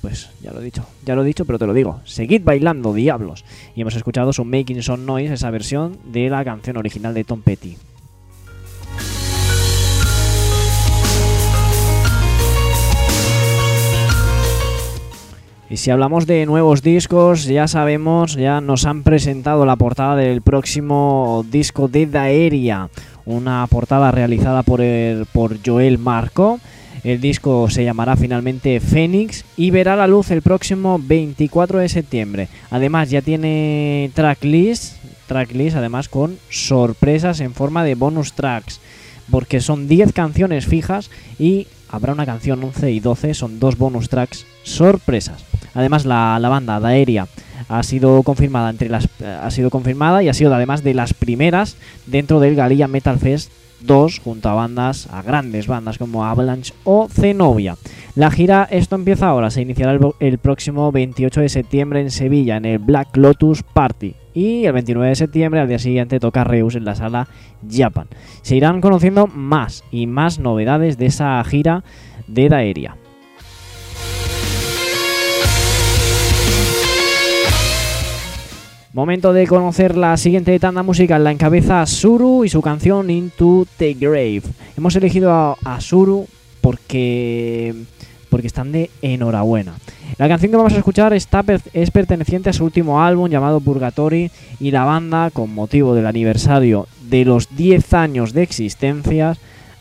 pues 0.00 0.28
ya 0.42 0.52
lo 0.52 0.60
he 0.60 0.64
dicho, 0.64 0.84
ya 1.04 1.14
lo 1.14 1.22
he 1.22 1.26
dicho, 1.26 1.44
pero 1.44 1.60
te 1.60 1.66
lo 1.66 1.72
digo. 1.72 2.00
Seguid 2.04 2.42
bailando, 2.42 2.94
diablos. 2.94 3.44
Y 3.76 3.82
hemos 3.82 3.94
escuchado 3.94 4.32
su 4.32 4.44
Making 4.44 4.82
Some 4.82 5.04
Noise, 5.04 5.34
esa 5.34 5.50
versión 5.50 5.98
de 6.04 6.28
la 6.28 6.44
canción 6.44 6.76
original 6.76 7.14
de 7.14 7.22
Tom 7.22 7.42
Petty. 7.42 7.76
Y 15.74 15.76
si 15.76 15.90
hablamos 15.90 16.28
de 16.28 16.46
nuevos 16.46 16.82
discos, 16.82 17.46
ya 17.46 17.66
sabemos, 17.66 18.36
ya 18.36 18.60
nos 18.60 18.84
han 18.86 19.02
presentado 19.02 19.66
la 19.66 19.74
portada 19.74 20.14
del 20.14 20.40
próximo 20.40 21.44
disco 21.50 21.88
de 21.88 22.06
Daeria, 22.06 22.90
una 23.26 23.66
portada 23.66 24.12
realizada 24.12 24.62
por, 24.62 24.80
el- 24.80 25.26
Joel 25.66 25.98
Marco. 25.98 26.60
El 27.02 27.20
disco 27.20 27.68
se 27.70 27.82
llamará 27.82 28.14
finalmente 28.14 28.78
Phoenix 28.78 29.44
y 29.56 29.72
verá 29.72 29.96
la 29.96 30.06
luz 30.06 30.30
el 30.30 30.42
próximo 30.42 31.00
24 31.02 31.80
de 31.80 31.88
septiembre. 31.88 32.46
Además 32.70 33.10
ya 33.10 33.20
tiene 33.20 34.12
tracklist, 34.14 34.98
tracklist 35.26 35.74
además 35.76 36.08
con 36.08 36.38
sorpresas 36.50 37.40
en 37.40 37.52
forma 37.52 37.82
de 37.82 37.96
bonus 37.96 38.34
tracks, 38.34 38.80
porque 39.28 39.60
son 39.60 39.88
10 39.88 40.12
canciones 40.12 40.66
fijas 40.66 41.10
y 41.36 41.66
habrá 41.94 42.12
una 42.12 42.26
canción 42.26 42.62
11 42.62 42.90
y 42.90 43.00
12, 43.00 43.34
son 43.34 43.60
dos 43.60 43.78
bonus 43.78 44.08
tracks 44.08 44.46
sorpresas. 44.62 45.44
Además 45.74 46.04
la, 46.04 46.38
la 46.40 46.48
banda 46.48 46.80
Daeria 46.80 47.26
ha 47.68 47.82
sido 47.82 48.22
confirmada 48.22 48.70
entre 48.70 48.88
las 48.88 49.08
ha 49.22 49.50
sido 49.50 49.70
confirmada 49.70 50.22
y 50.22 50.28
ha 50.28 50.34
sido 50.34 50.54
además 50.54 50.82
de 50.82 50.94
las 50.94 51.14
primeras 51.14 51.76
dentro 52.06 52.40
del 52.40 52.56
Galilla 52.56 52.88
Metal 52.88 53.18
Fest 53.18 53.50
2 53.80 54.20
junto 54.20 54.48
a 54.48 54.54
bandas 54.54 55.08
a 55.10 55.22
grandes 55.22 55.66
bandas 55.66 55.98
como 55.98 56.24
Avalanche 56.24 56.72
o 56.84 57.08
Zenobia. 57.08 57.76
La 58.14 58.30
gira 58.30 58.68
esto 58.70 58.96
empieza 58.96 59.28
ahora, 59.28 59.50
se 59.50 59.62
iniciará 59.62 59.98
el 60.20 60.38
próximo 60.38 60.90
28 60.92 61.40
de 61.40 61.48
septiembre 61.48 62.00
en 62.00 62.10
Sevilla 62.10 62.56
en 62.56 62.64
el 62.64 62.78
Black 62.78 63.16
Lotus 63.16 63.62
Party 63.62 64.14
y 64.34 64.66
el 64.66 64.72
29 64.72 65.08
de 65.08 65.16
septiembre 65.16 65.60
al 65.60 65.68
día 65.68 65.78
siguiente 65.78 66.20
toca 66.20 66.44
Reus 66.44 66.74
en 66.74 66.84
la 66.84 66.96
sala 66.96 67.28
Japan. 67.70 68.08
Se 68.42 68.56
irán 68.56 68.80
conociendo 68.80 69.28
más 69.28 69.84
y 69.90 70.06
más 70.06 70.38
novedades 70.38 70.98
de 70.98 71.06
esa 71.06 71.42
gira 71.44 71.84
de 72.26 72.48
Daeria. 72.48 72.96
Momento 78.92 79.32
de 79.32 79.48
conocer 79.48 79.96
la 79.96 80.16
siguiente 80.16 80.56
tanda 80.60 80.84
musical. 80.84 81.24
La 81.24 81.32
encabeza 81.32 81.84
Suru 81.84 82.44
y 82.44 82.48
su 82.48 82.62
canción 82.62 83.10
Into 83.10 83.66
the 83.76 83.94
Grave. 83.94 84.42
Hemos 84.76 84.94
elegido 84.94 85.32
a, 85.32 85.56
a 85.64 85.80
Suru 85.80 86.28
porque, 86.60 87.74
porque 88.30 88.46
están 88.46 88.70
de 88.70 88.90
enhorabuena. 89.02 89.74
La 90.16 90.28
canción 90.28 90.52
que 90.52 90.56
vamos 90.56 90.74
a 90.74 90.78
escuchar 90.78 91.12
está, 91.12 91.44
es 91.72 91.90
perteneciente 91.90 92.50
a 92.50 92.52
su 92.52 92.64
último 92.64 93.02
álbum 93.02 93.28
llamado 93.28 93.60
Purgatory 93.60 94.30
y 94.60 94.70
la 94.70 94.84
banda, 94.84 95.30
con 95.32 95.52
motivo 95.52 95.94
del 95.94 96.06
aniversario 96.06 96.86
de 97.02 97.24
los 97.24 97.56
10 97.56 97.94
años 97.94 98.32
de 98.32 98.42
existencia, 98.42 99.36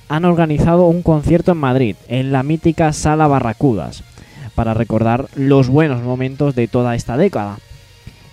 han 0.09 0.25
organizado 0.25 0.87
un 0.87 1.03
concierto 1.03 1.51
en 1.51 1.59
Madrid, 1.59 1.95
en 2.07 2.31
la 2.31 2.41
mítica 2.41 2.93
Sala 2.93 3.27
Barracudas, 3.27 4.03
para 4.55 4.73
recordar 4.73 5.27
los 5.35 5.69
buenos 5.69 6.01
momentos 6.01 6.55
de 6.55 6.67
toda 6.67 6.95
esta 6.95 7.15
década. 7.15 7.57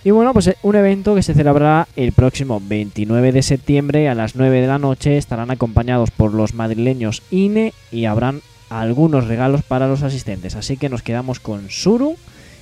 Y 0.03 0.11
bueno, 0.11 0.32
pues 0.32 0.46
eh, 0.46 0.57
un 0.62 0.76
evento 0.76 1.14
que 1.14 1.22
se 1.22 1.34
celebrará 1.34 1.86
el 1.96 2.12
próximo 2.12 2.62
29 2.64 3.32
de 3.32 3.42
septiembre 3.42 4.09
a 4.09 4.14
las 4.14 4.34
9 4.34 4.62
de 4.62 4.66
la 4.66 4.78
noche. 4.78 5.18
Estarán 5.18 5.51
acompañados 5.51 6.11
por 6.11 6.32
los 6.32 6.55
madrileños 6.55 7.22
INE 7.30 7.74
y 7.92 8.07
habrán 8.07 8.40
algunos 8.70 9.26
regalos 9.26 9.62
para 9.62 9.86
los 9.86 10.02
asistentes. 10.02 10.56
Así 10.56 10.76
que 10.76 10.88
nos 10.88 11.02
quedamos 11.02 11.40
con 11.40 11.68
Suru 11.68 12.16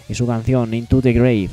y 0.09 0.15
su 0.15 0.27
canción 0.27 0.75
Into 0.75 1.01
the 1.01 1.13
Grave. 1.13 1.51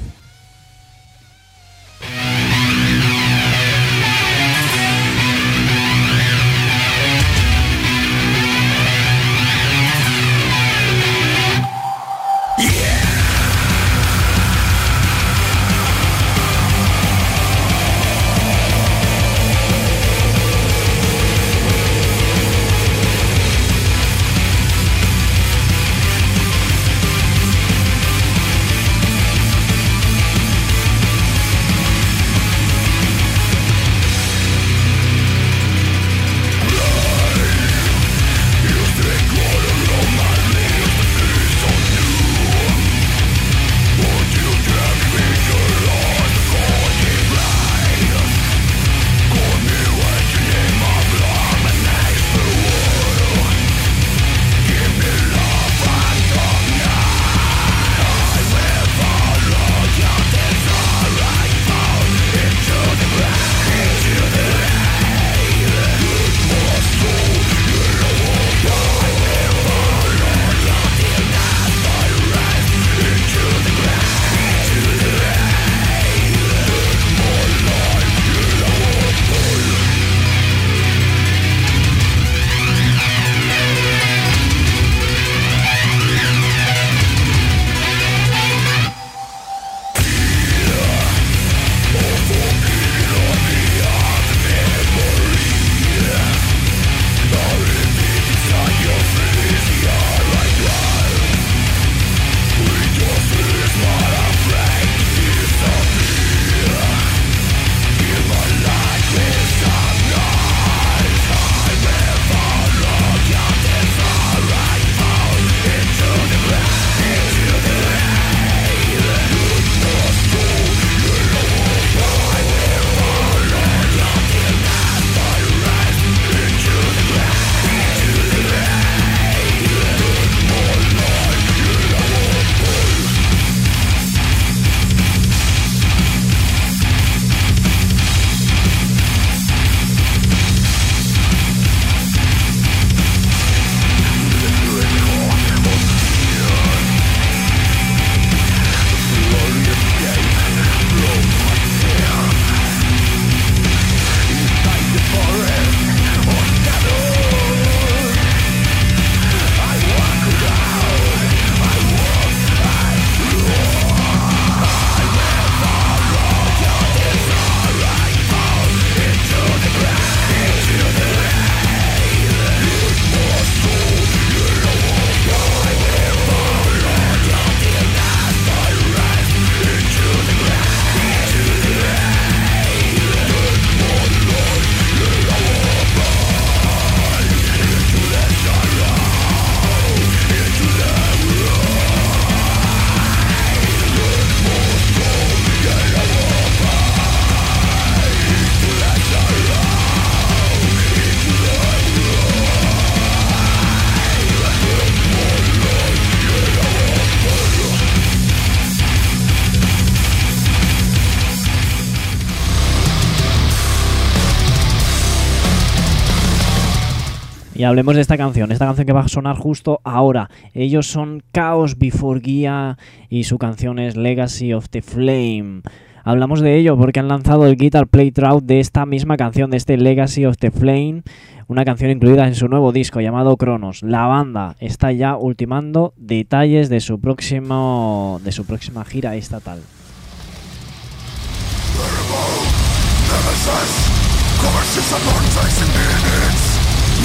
Hablemos 217.65 217.95
de 217.95 218.01
esta 218.01 218.17
canción, 218.17 218.51
esta 218.51 218.65
canción 218.65 218.85
que 218.85 218.93
va 218.93 219.01
a 219.01 219.07
sonar 219.07 219.37
justo 219.37 219.81
ahora. 219.83 220.29
Ellos 220.53 220.87
son 220.87 221.23
Chaos 221.33 221.77
Before 221.77 222.21
Gia 222.21 222.77
y 223.09 223.23
su 223.23 223.37
canción 223.37 223.79
es 223.79 223.95
Legacy 223.95 224.53
of 224.53 224.69
the 224.69 224.81
Flame. 224.81 225.61
Hablamos 226.03 226.41
de 226.41 226.55
ello 226.57 226.77
porque 226.77 226.99
han 226.99 227.07
lanzado 227.07 227.47
el 227.47 227.55
Guitar 227.55 227.87
Playthrough 227.87 228.43
de 228.43 228.59
esta 228.59 228.85
misma 228.85 229.17
canción, 229.17 229.49
de 229.49 229.57
este 229.57 229.77
Legacy 229.77 230.25
of 230.25 230.37
the 230.37 230.51
Flame, 230.51 231.01
una 231.47 231.65
canción 231.65 231.89
incluida 231.89 232.27
en 232.27 232.35
su 232.35 232.47
nuevo 232.47 232.71
disco 232.71 233.01
llamado 233.01 233.37
Cronos. 233.37 233.81
La 233.81 234.05
banda 234.05 234.55
está 234.59 234.91
ya 234.91 235.17
ultimando 235.17 235.93
detalles 235.97 236.69
de 236.69 236.79
su 236.79 236.99
próximo 236.99 238.19
de 238.23 238.31
su 238.31 238.45
próxima 238.45 238.85
gira 238.85 239.15
estatal. 239.15 239.59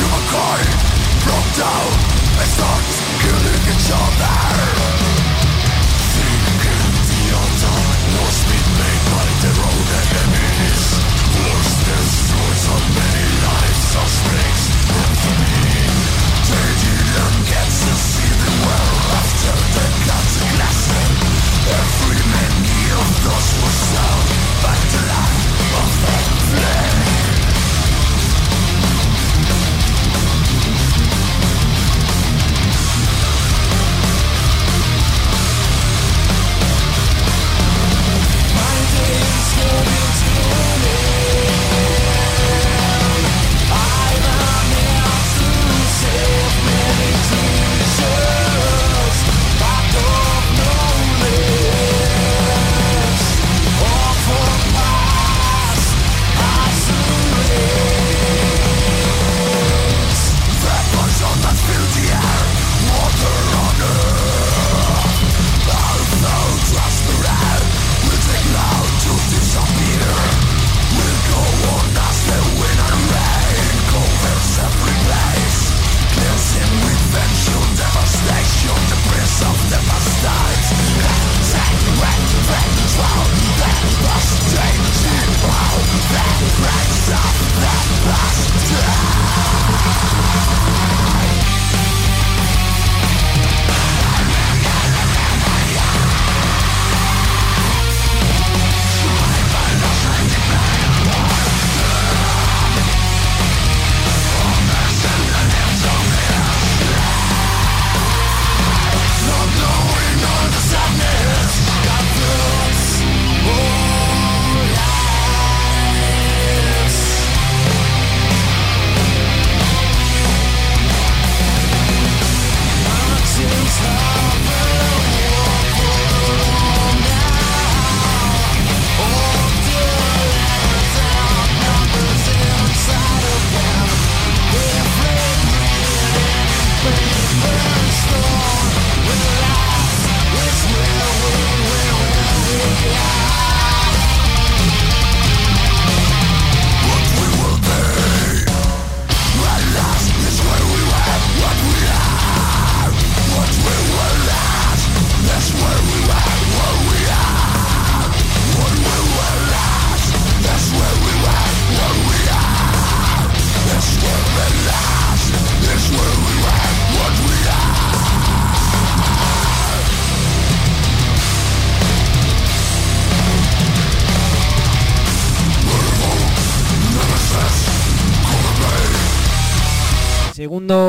Humankind 0.01 0.68
broke 1.24 1.51
down. 1.61 1.92
And 2.40 2.48
starts 2.48 2.96
killing 3.20 3.62
each 3.68 3.90
other 3.92 5.09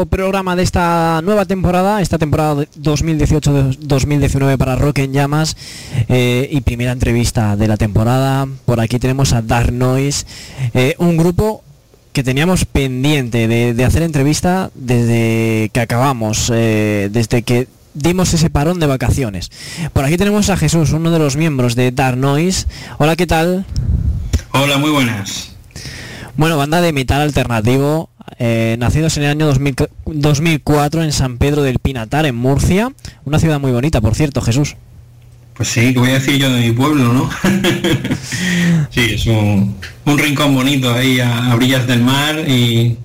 Segundo 0.01 0.17
programa 0.17 0.55
de 0.55 0.63
esta 0.63 1.21
nueva 1.23 1.45
temporada, 1.45 2.01
esta 2.01 2.17
temporada 2.17 2.65
2018-2019 2.75 4.57
para 4.57 4.75
Rock 4.75 4.97
en 4.97 5.13
Llamas 5.13 5.55
eh, 6.09 6.49
y 6.51 6.61
primera 6.61 6.91
entrevista 6.91 7.55
de 7.55 7.67
la 7.67 7.77
temporada. 7.77 8.47
Por 8.65 8.79
aquí 8.79 8.97
tenemos 8.97 9.31
a 9.33 9.43
Dark 9.43 9.71
Noise, 9.71 10.25
eh, 10.73 10.95
un 10.97 11.17
grupo 11.17 11.63
que 12.13 12.23
teníamos 12.23 12.65
pendiente 12.65 13.47
de, 13.47 13.75
de 13.75 13.85
hacer 13.85 14.01
entrevista 14.01 14.71
desde 14.73 15.69
que 15.71 15.81
acabamos, 15.81 16.51
eh, 16.51 17.09
desde 17.11 17.43
que 17.43 17.67
dimos 17.93 18.33
ese 18.33 18.49
parón 18.49 18.79
de 18.79 18.87
vacaciones. 18.87 19.51
Por 19.93 20.03
aquí 20.03 20.17
tenemos 20.17 20.49
a 20.49 20.57
Jesús, 20.57 20.93
uno 20.93 21.11
de 21.11 21.19
los 21.19 21.35
miembros 21.35 21.75
de 21.75 21.91
Dark 21.91 22.17
Noise. 22.17 22.65
Hola, 22.97 23.15
¿qué 23.15 23.27
tal? 23.27 23.67
Hola, 24.51 24.79
muy 24.79 24.89
buenas. 24.89 25.51
Bueno, 26.37 26.57
banda 26.57 26.81
de 26.81 26.91
metal 26.91 27.21
alternativo, 27.21 28.09
eh, 28.39 28.75
nacidos 28.79 29.17
en 29.17 29.23
el 29.23 29.29
año 29.29 29.45
2000 29.47 29.75
2004 30.05 31.03
en 31.03 31.11
San 31.11 31.37
Pedro 31.37 31.63
del 31.63 31.79
Pinatar, 31.79 32.25
en 32.25 32.35
Murcia. 32.35 32.91
Una 33.25 33.39
ciudad 33.39 33.59
muy 33.59 33.71
bonita, 33.71 34.01
por 34.01 34.15
cierto, 34.15 34.41
Jesús. 34.41 34.75
Pues 35.53 35.69
sí, 35.69 35.93
que 35.93 35.99
voy 35.99 36.09
a 36.09 36.13
decir 36.13 36.37
yo 36.37 36.51
de 36.51 36.61
mi 36.61 36.71
pueblo, 36.71 37.13
¿no? 37.13 37.29
sí, 38.89 39.01
es 39.13 39.25
un, 39.27 39.75
un 40.05 40.17
rincón 40.17 40.55
bonito 40.55 40.93
ahí 40.93 41.19
a, 41.19 41.53
orillas 41.53 41.85
del 41.87 42.01
mar 42.01 42.39
y, 42.47 42.97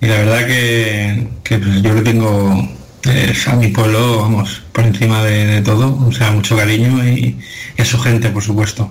la 0.00 0.16
verdad 0.16 0.46
que, 0.46 1.26
pues 1.58 1.82
yo 1.82 1.94
le 1.94 2.02
tengo 2.02 2.68
eh, 3.04 3.34
a 3.46 3.56
mi 3.56 3.68
pueblo, 3.68 4.22
vamos, 4.22 4.62
por 4.72 4.84
encima 4.84 5.22
de, 5.24 5.46
de 5.46 5.62
todo, 5.62 5.98
o 6.06 6.12
sea, 6.12 6.30
mucho 6.30 6.56
cariño 6.56 7.06
y, 7.06 7.36
y 7.76 7.82
a 7.82 7.84
su 7.84 7.98
gente, 7.98 8.30
por 8.30 8.42
supuesto. 8.42 8.90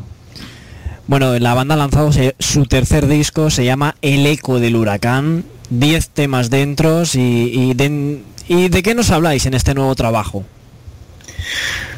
Bueno, 1.07 1.37
la 1.39 1.53
banda 1.53 1.75
ha 1.75 1.77
lanzado 1.77 2.11
su 2.39 2.65
tercer 2.65 3.07
disco, 3.07 3.49
se 3.49 3.65
llama 3.65 3.95
El 4.01 4.25
Eco 4.25 4.59
del 4.59 4.75
Huracán. 4.75 5.43
10 5.69 6.09
temas 6.09 6.49
dentro 6.49 7.03
y, 7.13 7.17
y 7.19 7.73
de, 7.73 8.19
¿y 8.47 8.67
de 8.69 8.83
qué 8.83 8.93
nos 8.93 9.09
habláis 9.09 9.45
en 9.47 9.53
este 9.55 9.73
nuevo 9.73 9.95
trabajo? 9.95 10.45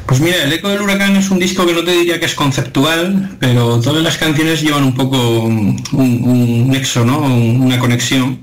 Pues 0.06 0.20
mira, 0.20 0.42
El 0.44 0.52
Eco 0.52 0.68
del 0.68 0.80
Huracán 0.80 1.14
es 1.16 1.30
un 1.30 1.38
disco 1.38 1.66
que 1.66 1.74
no 1.74 1.84
te 1.84 1.90
diría 1.92 2.18
que 2.18 2.26
es 2.26 2.34
conceptual, 2.34 3.36
pero 3.38 3.80
todas 3.80 4.02
las 4.02 4.16
canciones 4.16 4.62
llevan 4.62 4.84
un 4.84 4.94
poco 4.94 5.40
un, 5.40 5.82
un 5.92 6.68
nexo, 6.68 7.04
¿no? 7.04 7.18
Un- 7.18 7.60
Una 7.62 7.78
conexión. 7.78 8.40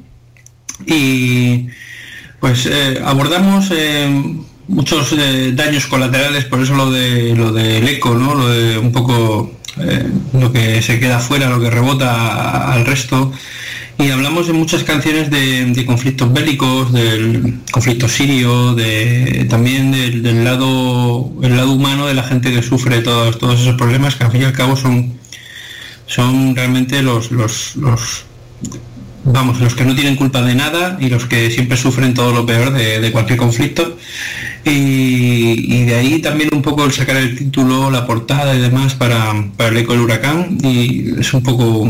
Y 0.85 1.67
pues 2.39 2.65
eh, 2.67 3.01
abordamos 3.03 3.69
eh, 3.71 4.35
muchos 4.67 5.13
eh, 5.17 5.51
daños 5.55 5.87
colaterales, 5.87 6.45
por 6.45 6.61
eso 6.61 6.75
lo 6.75 6.91
de 6.91 7.33
lo 7.35 7.51
del 7.51 7.87
eco, 7.87 8.13
¿no? 8.15 8.35
Lo 8.35 8.49
de 8.49 8.77
un 8.77 8.91
poco 8.91 9.51
eh, 9.79 10.07
lo 10.33 10.51
que 10.51 10.81
se 10.81 10.99
queda 10.99 11.19
fuera, 11.19 11.49
lo 11.49 11.59
que 11.59 11.69
rebota 11.69 12.71
al 12.71 12.85
resto. 12.85 13.31
y 13.97 14.09
hablamos 14.09 14.47
de 14.47 14.53
muchas 14.53 14.83
canciones 14.83 15.29
de, 15.29 15.83
conflictos 15.85 16.31
bélicos, 16.33 16.91
del 16.91 17.59
conflicto 17.71 18.07
sirio, 18.07 18.73
de, 18.73 19.45
también 19.49 19.91
del, 19.91 20.43
lado 20.43 21.31
el 21.41 21.57
lado 21.57 21.71
humano 21.71 22.07
de 22.07 22.13
la 22.13 22.23
gente 22.23 22.51
que 22.51 22.61
sufre 22.63 23.01
todos, 23.01 23.37
todos 23.37 23.61
esos 23.61 23.75
problemas 23.75 24.15
que 24.15 24.23
al 24.25 24.31
fin 24.31 24.41
y 24.41 24.45
al 24.45 24.53
cabo 24.53 24.75
son, 24.75 25.13
son 26.07 26.55
realmente 26.55 27.01
los, 27.01 27.31
los 27.31 28.25
vamos, 29.23 29.59
los 29.59 29.75
que 29.75 29.85
no 29.85 29.95
tienen 29.95 30.15
culpa 30.15 30.41
de 30.41 30.55
nada 30.55 30.97
y 30.99 31.09
los 31.09 31.25
que 31.25 31.49
siempre 31.51 31.77
sufren 31.77 32.13
todo 32.13 32.33
lo 32.33 32.45
peor 32.45 32.71
de, 32.73 33.11
cualquier 33.11 33.37
conflicto. 33.37 33.97
Y, 34.65 35.83
de 35.83 35.95
ahí 35.95 36.21
también 36.21 36.49
un 36.53 36.61
poco 36.61 36.85
el 36.85 36.91
sacar 36.91 37.17
el 37.17 37.37
título, 37.37 37.91
la 37.91 38.05
portada 38.05 38.55
y 38.55 38.59
demás 38.59 38.95
para, 38.95 39.33
para 39.57 39.69
el 39.69 39.77
eco 39.77 39.93
del 39.93 40.01
huracán. 40.01 40.57
Y 40.63 41.19
es 41.19 41.33
un 41.33 41.43
poco, 41.43 41.89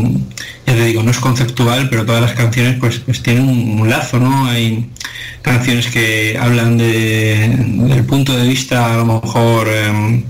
ya 0.66 0.74
te 0.74 0.84
digo, 0.84 1.02
no 1.02 1.10
es 1.10 1.18
conceptual, 1.18 1.88
pero 1.88 2.04
todas 2.04 2.22
las 2.22 2.32
canciones 2.32 2.78
pues, 2.78 2.98
pues 2.98 3.22
tienen 3.22 3.48
un, 3.48 3.88
lazo, 3.88 4.18
¿no? 4.18 4.46
Hay 4.46 4.86
canciones 5.42 5.88
que 5.88 6.38
hablan 6.40 6.78
de, 6.78 7.54
del 7.88 8.04
punto 8.04 8.36
de 8.36 8.48
vista 8.48 8.94
a 8.94 8.96
lo 8.96 9.20
mejor 9.20 9.68
em, 9.68 10.22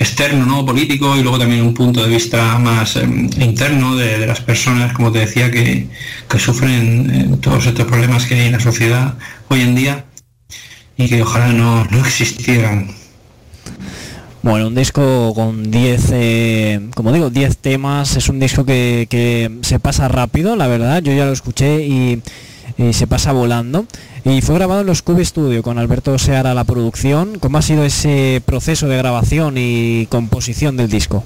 externo, 0.00 0.46
¿no? 0.46 0.64
político, 0.64 1.14
y 1.14 1.22
luego 1.22 1.38
también 1.38 1.62
un 1.62 1.74
punto 1.74 2.02
de 2.02 2.08
vista 2.08 2.58
más 2.58 2.96
em, 2.96 3.28
interno 3.38 3.96
de, 3.96 4.26
las 4.26 4.40
personas, 4.40 4.94
como 4.94 5.12
te 5.12 5.20
decía, 5.20 5.50
que, 5.50 5.88
que 6.26 6.38
sufren 6.38 7.10
eh, 7.10 7.36
todos 7.40 7.66
estos 7.66 7.86
problemas 7.86 8.24
que 8.24 8.34
hay 8.34 8.46
en 8.46 8.52
la 8.52 8.60
sociedad 8.60 9.14
hoy 9.48 9.60
en 9.60 9.74
día 9.74 10.06
y 10.96 11.06
que 11.06 11.22
ojalá 11.22 11.52
no, 11.52 11.84
no 11.84 11.98
existieran. 12.06 12.88
Bueno, 14.42 14.68
un 14.68 14.74
disco 14.74 15.34
con 15.34 15.70
10, 15.70 16.08
eh, 16.12 16.80
como 16.94 17.12
digo, 17.12 17.28
10 17.28 17.58
temas, 17.58 18.16
es 18.16 18.30
un 18.30 18.40
disco 18.40 18.64
que, 18.64 19.06
que 19.10 19.50
se 19.60 19.78
pasa 19.80 20.08
rápido, 20.08 20.56
la 20.56 20.66
verdad, 20.66 21.02
yo 21.02 21.12
ya 21.12 21.26
lo 21.26 21.32
escuché 21.32 21.84
y 21.86 22.22
se 22.92 23.06
pasa 23.06 23.32
volando. 23.32 23.84
Y 24.24 24.42
fue 24.42 24.56
grabado 24.56 24.82
en 24.82 24.86
los 24.86 25.02
Cube 25.02 25.24
Studio 25.24 25.62
con 25.62 25.78
Alberto 25.78 26.18
Seara 26.18 26.52
la 26.52 26.64
producción. 26.64 27.38
¿Cómo 27.38 27.58
ha 27.58 27.62
sido 27.62 27.84
ese 27.84 28.42
proceso 28.44 28.86
de 28.86 28.98
grabación 28.98 29.54
y 29.56 30.06
composición 30.10 30.76
del 30.76 30.90
disco? 30.90 31.24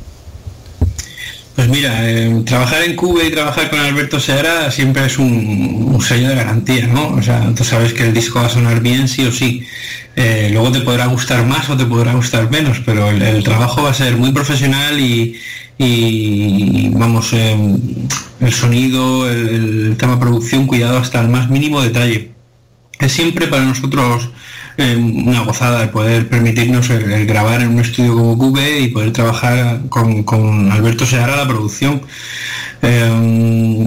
Pues 1.56 1.68
mira, 1.68 2.08
eh, 2.08 2.42
trabajar 2.44 2.82
en 2.82 2.96
Cube 2.96 3.26
y 3.26 3.30
trabajar 3.30 3.70
con 3.70 3.78
Alberto 3.78 4.18
Seara 4.18 4.70
siempre 4.72 5.06
es 5.06 5.18
un, 5.18 5.98
sello 6.00 6.28
de 6.28 6.34
garantía, 6.34 6.86
¿no? 6.88 7.08
O 7.08 7.22
sea, 7.22 7.52
tú 7.56 7.64
sabes 7.64 7.92
que 7.92 8.04
el 8.04 8.12
disco 8.12 8.40
va 8.40 8.46
a 8.46 8.50
sonar 8.50 8.80
bien 8.80 9.08
sí 9.08 9.24
o 9.24 9.32
sí. 9.32 9.62
Eh, 10.16 10.50
luego 10.52 10.70
te 10.72 10.80
podrá 10.80 11.06
gustar 11.06 11.46
más 11.46 11.70
o 11.70 11.76
te 11.76 11.86
podrá 11.86 12.14
gustar 12.14 12.50
menos, 12.50 12.80
pero 12.84 13.08
el, 13.10 13.42
trabajo 13.44 13.82
va 13.82 13.90
a 13.90 13.94
ser 13.94 14.16
muy 14.16 14.32
profesional 14.32 14.98
y, 14.98 15.38
vamos, 16.92 17.32
eh, 17.32 17.56
el 18.40 18.52
sonido, 18.52 19.30
el 19.30 19.96
tema 19.96 20.18
producción, 20.18 20.66
cuidado 20.66 20.98
hasta 20.98 21.20
el 21.20 21.28
más 21.28 21.48
mínimo 21.50 21.80
detalle. 21.80 22.33
Es 23.04 23.12
siempre 23.12 23.48
para 23.48 23.64
nosotros 23.64 24.30
eh, 24.78 24.96
una 24.96 25.40
gozada 25.40 25.80
de 25.82 25.88
poder 25.88 26.26
permitirnos 26.26 26.88
el, 26.88 27.12
el 27.12 27.26
grabar 27.26 27.60
en 27.60 27.68
un 27.68 27.80
estudio 27.80 28.14
como 28.14 28.38
Cube 28.38 28.80
y 28.80 28.88
poder 28.88 29.12
trabajar 29.12 29.82
con, 29.90 30.22
con 30.22 30.72
Alberto 30.72 31.04
Seara 31.04 31.36
la 31.36 31.46
producción. 31.46 32.00
Eh, 32.80 33.86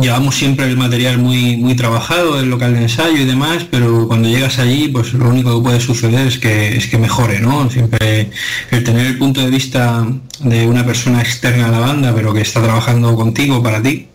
llevamos 0.00 0.34
siempre 0.34 0.64
el 0.64 0.78
material 0.78 1.18
muy 1.18 1.58
muy 1.58 1.74
trabajado, 1.76 2.40
el 2.40 2.48
local 2.48 2.72
de 2.72 2.82
ensayo 2.84 3.18
y 3.18 3.26
demás, 3.26 3.66
pero 3.70 4.08
cuando 4.08 4.30
llegas 4.30 4.58
allí, 4.58 4.88
pues 4.88 5.12
lo 5.12 5.28
único 5.28 5.54
que 5.58 5.64
puede 5.64 5.80
suceder 5.80 6.26
es 6.26 6.38
que 6.38 6.74
es 6.74 6.86
que 6.86 6.96
mejore, 6.96 7.40
¿no? 7.40 7.68
Siempre 7.68 8.30
el 8.70 8.82
tener 8.82 9.06
el 9.08 9.18
punto 9.18 9.42
de 9.42 9.50
vista 9.50 10.06
de 10.40 10.66
una 10.66 10.86
persona 10.86 11.20
externa 11.20 11.68
a 11.68 11.70
la 11.70 11.80
banda, 11.80 12.14
pero 12.14 12.32
que 12.32 12.40
está 12.40 12.62
trabajando 12.62 13.14
contigo 13.14 13.62
para 13.62 13.82
ti, 13.82 14.08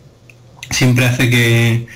siempre 0.70 1.06
hace 1.06 1.30
que 1.30 1.86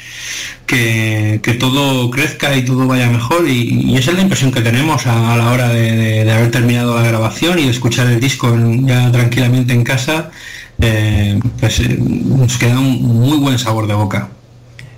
que, 0.68 1.40
que 1.42 1.54
todo 1.54 2.10
crezca 2.10 2.54
y 2.56 2.64
todo 2.64 2.86
vaya 2.86 3.08
mejor 3.08 3.48
y, 3.48 3.96
esa 3.96 4.10
es 4.12 4.16
la 4.18 4.22
impresión 4.22 4.52
que 4.52 4.60
tenemos 4.60 5.06
a, 5.06 5.36
la 5.36 5.50
hora 5.50 5.68
de, 5.70 6.30
haber 6.30 6.50
terminado 6.52 6.94
la 6.94 7.08
grabación 7.08 7.58
y 7.58 7.64
de 7.64 7.70
escuchar 7.70 8.06
el 8.06 8.20
disco 8.20 8.54
ya 8.82 9.10
tranquilamente 9.10 9.72
en 9.72 9.82
casa, 9.82 10.30
eh, 10.80 11.40
pues 11.58 11.80
eh, 11.80 11.98
nos 11.98 12.56
queda 12.58 12.78
un 12.78 13.02
muy 13.02 13.38
buen 13.38 13.58
sabor 13.58 13.88
de 13.88 13.94
boca. 13.94 14.28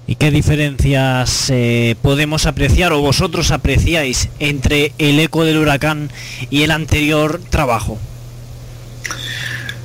¿Y 0.06 0.16
qué 0.16 0.32
diferencias 0.32 1.50
eh, 1.50 1.94
podemos 2.02 2.46
apreciar 2.46 2.92
o 2.92 3.00
vosotros 3.00 3.52
apreciáis 3.52 4.28
entre 4.40 4.92
el 4.98 5.20
eco 5.20 5.44
del 5.44 5.58
huracán 5.58 6.10
y 6.50 6.62
el 6.62 6.72
anterior 6.72 7.40
trabajo? 7.48 7.96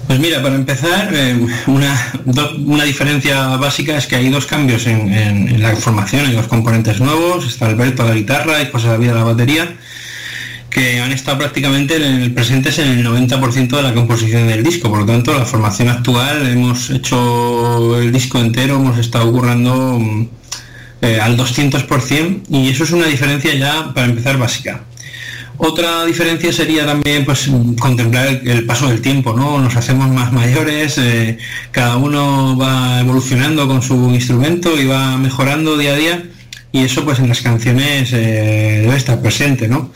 Pues 0.07 0.19
mira, 0.19 0.41
para 0.41 0.53
empezar, 0.53 1.09
eh, 1.13 1.35
una, 1.65 2.13
una 2.65 2.83
diferencia 2.83 3.57
básica 3.57 3.97
es 3.97 4.05
que 4.05 4.15
hay 4.15 4.29
dos 4.29 4.45
cambios 4.45 4.85
en, 4.85 5.61
la 5.61 5.75
formación, 5.75 6.27
hay 6.27 6.33
dos 6.33 6.47
componentes 6.47 6.99
nuevos, 6.99 7.47
está 7.47 7.65
Alberto 7.65 8.03
a 8.03 8.09
la 8.09 8.13
guitarra 8.13 8.61
y 8.61 8.69
José 8.69 8.87
David 8.87 9.09
a 9.09 9.13
la 9.15 9.23
batería, 9.23 9.75
que 10.69 10.99
han 10.99 11.11
estado 11.11 11.39
prácticamente 11.39 11.97
presentes 12.29 12.77
en 12.77 12.99
el 12.99 13.05
90% 13.05 13.75
de 13.75 13.81
la 13.81 13.95
composición 13.95 14.47
del 14.47 14.63
disco, 14.63 14.89
por 14.89 14.99
lo 14.99 15.05
tanto 15.07 15.33
la 15.33 15.45
formación 15.45 15.89
actual 15.89 16.45
hemos 16.47 16.91
hecho 16.91 17.99
el 17.99 18.11
disco 18.11 18.39
entero, 18.39 18.75
hemos 18.75 18.99
estado 18.99 19.31
currando 19.31 19.97
mm, 19.99 20.27
eh, 21.01 21.19
al 21.19 21.35
200% 21.35 22.43
y 22.49 22.69
eso 22.69 22.83
es 22.83 22.91
una 22.91 23.07
diferencia 23.07 23.55
ya 23.55 23.91
para 23.93 24.05
empezar 24.05 24.37
básica. 24.37 24.81
Otra 25.57 26.05
diferencia 26.05 26.51
sería 26.51 26.85
también 26.85 27.23
pues 27.23 27.49
contemplar 27.79 28.41
el, 28.43 28.65
paso 28.65 28.87
del 28.87 29.01
tiempo, 29.01 29.33
¿no? 29.33 29.59
Nos 29.59 29.75
hacemos 29.75 30.09
más 30.09 30.33
mayores, 30.33 30.97
eh, 30.97 31.37
cada 31.71 31.95
uno 31.97 32.57
va 32.57 32.99
evolucionando 32.99 33.67
con 33.67 33.81
su 33.81 34.11
instrumento 34.13 34.79
y 34.79 34.85
va 34.85 35.17
mejorando 35.17 35.77
día 35.77 35.93
a 35.93 35.95
día 35.95 36.23
y 36.71 36.83
eso 36.83 37.05
pues 37.05 37.19
en 37.19 37.29
las 37.29 37.41
canciones 37.41 38.11
eh, 38.11 38.81
debe 38.81 38.97
estar 38.97 39.21
presente, 39.21 39.67
¿no? 39.69 39.91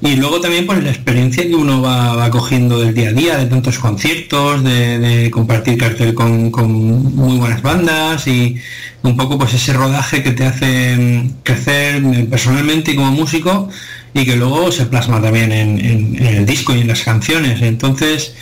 Y 0.00 0.16
luego 0.16 0.40
también 0.40 0.66
pues 0.66 0.82
la 0.82 0.90
experiencia 0.90 1.46
que 1.46 1.54
uno 1.54 1.80
va, 1.82 2.14
va 2.14 2.30
cogiendo 2.30 2.78
del 2.80 2.94
día 2.94 3.10
a 3.10 3.12
día, 3.12 3.36
de 3.38 3.46
tantos 3.46 3.78
conciertos, 3.78 4.62
de, 4.62 4.98
de 4.98 5.30
compartir 5.30 5.78
cartel 5.78 6.14
con, 6.14 6.50
con 6.50 6.70
muy 7.14 7.38
buenas 7.38 7.62
bandas 7.62 8.26
y 8.26 8.56
un 9.02 9.16
poco 9.16 9.38
pues 9.38 9.54
ese 9.54 9.72
rodaje 9.72 10.22
que 10.22 10.32
te 10.32 10.44
hace 10.44 10.96
mm, 10.96 11.42
crecer 11.42 12.02
eh, 12.04 12.26
personalmente 12.30 12.92
y 12.92 12.96
como 12.96 13.10
músico 13.12 13.68
y 14.14 14.24
que 14.24 14.36
luego 14.36 14.72
se 14.72 14.86
plasma 14.86 15.20
también 15.20 15.52
en, 15.52 16.16
el 16.24 16.46
disco 16.46 16.74
y 16.74 16.80
en 16.80 16.88
las 16.88 17.02
canciones. 17.02 17.60
Entonces, 17.62 18.34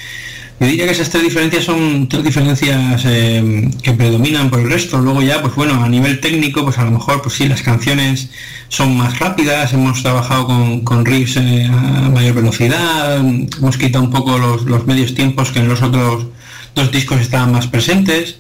yo 0.61 0.67
diría 0.67 0.87
que 0.87 0.93
esas 0.93 1.11
tres 1.11 1.25
diferencias 1.25 1.65
son 1.65 2.09
tres 2.09 2.23
diferencias 2.23 3.03
eh, 3.07 3.71
que 3.83 3.93
predominan 3.93 4.51
por 4.51 4.61
el 4.61 4.71
resto. 4.71 4.99
Luego 4.99 5.23
ya, 5.23 5.43
pues 5.43 5.55
bueno, 5.57 5.83
a 5.83 5.89
nivel 5.89 6.21
técnico, 6.21 6.65
pues 6.65 6.79
a 6.79 6.85
lo 6.85 6.93
mejor, 6.93 7.23
pues 7.23 7.35
sí, 7.35 7.49
las 7.49 7.63
canciones 7.63 8.31
son 8.69 8.97
más 8.97 9.19
rápidas, 9.19 9.73
hemos 9.73 10.03
trabajado 10.03 10.47
con, 10.47 10.81
con 10.83 11.05
riffs 11.05 11.37
eh, 11.37 11.67
a 11.67 12.09
mayor 12.09 12.37
velocidad, 12.37 13.19
hemos 13.19 13.77
quitado 13.77 14.05
un 14.05 14.11
poco 14.11 14.39
los, 14.39 14.65
los 14.65 14.87
medios 14.87 15.15
tiempos 15.15 15.51
que 15.51 15.59
en 15.59 15.69
los 15.69 15.83
otros 15.83 16.27
dos 16.75 16.91
discos 16.93 17.21
estaban 17.21 17.53
más 17.53 17.67
presentes 17.67 18.37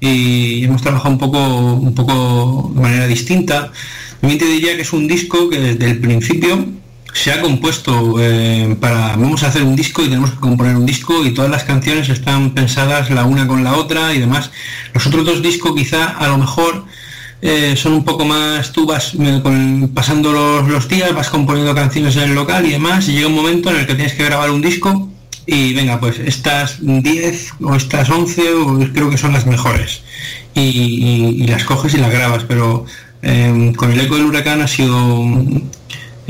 y 0.00 0.64
hemos 0.64 0.82
trabajado 0.82 1.10
un 1.10 1.18
poco, 1.18 1.74
un 1.74 1.94
poco 1.94 2.72
de 2.74 2.80
manera 2.80 3.06
distinta. 3.06 3.70
También 4.22 4.38
te 4.38 4.46
diría 4.46 4.76
que 4.76 4.82
es 4.82 4.92
un 4.92 5.08
disco 5.08 5.50
que 5.50 5.58
desde 5.58 5.90
el 5.90 5.98
principio 5.98 6.64
se 7.12 7.32
ha 7.32 7.40
compuesto 7.40 8.20
eh, 8.20 8.76
para 8.80 9.16
vamos 9.16 9.42
a 9.42 9.48
hacer 9.48 9.64
un 9.64 9.74
disco 9.74 10.00
y 10.00 10.04
tenemos 10.04 10.30
que 10.30 10.36
componer 10.36 10.76
un 10.76 10.86
disco 10.86 11.26
y 11.26 11.34
todas 11.34 11.50
las 11.50 11.64
canciones 11.64 12.08
están 12.08 12.52
pensadas 12.52 13.10
la 13.10 13.24
una 13.24 13.48
con 13.48 13.64
la 13.64 13.74
otra 13.74 14.14
y 14.14 14.20
demás. 14.20 14.52
Los 14.94 15.08
otros 15.08 15.26
dos 15.26 15.42
discos 15.42 15.74
quizá 15.74 16.04
a 16.04 16.28
lo 16.28 16.38
mejor 16.38 16.84
eh, 17.42 17.74
son 17.76 17.94
un 17.94 18.04
poco 18.04 18.24
más, 18.24 18.70
tú 18.70 18.86
vas 18.86 19.12
eh, 19.18 19.88
pasando 19.92 20.30
los, 20.30 20.68
los 20.68 20.86
días, 20.86 21.12
vas 21.12 21.28
componiendo 21.28 21.74
canciones 21.74 22.14
en 22.14 22.22
el 22.22 22.34
local 22.36 22.64
y 22.64 22.70
demás, 22.70 23.08
y 23.08 23.14
llega 23.14 23.26
un 23.26 23.34
momento 23.34 23.70
en 23.70 23.78
el 23.78 23.88
que 23.88 23.96
tienes 23.96 24.14
que 24.14 24.24
grabar 24.24 24.52
un 24.52 24.62
disco 24.62 25.08
y 25.46 25.74
venga, 25.74 25.98
pues 25.98 26.20
estas 26.20 26.76
10 26.80 27.54
o 27.60 27.74
estas 27.74 28.08
11 28.08 28.54
o 28.54 28.78
creo 28.92 29.10
que 29.10 29.18
son 29.18 29.32
las 29.32 29.46
mejores. 29.46 30.02
Y 30.54 31.44
las 31.48 31.64
coges 31.64 31.94
y 31.94 31.96
las 31.96 32.12
grabas, 32.12 32.44
pero 32.46 32.86
eh, 33.22 33.72
con 33.76 33.92
el 33.92 34.00
eco 34.00 34.16
del 34.16 34.26
huracán 34.26 34.60
ha 34.60 34.68
sido 34.68 35.24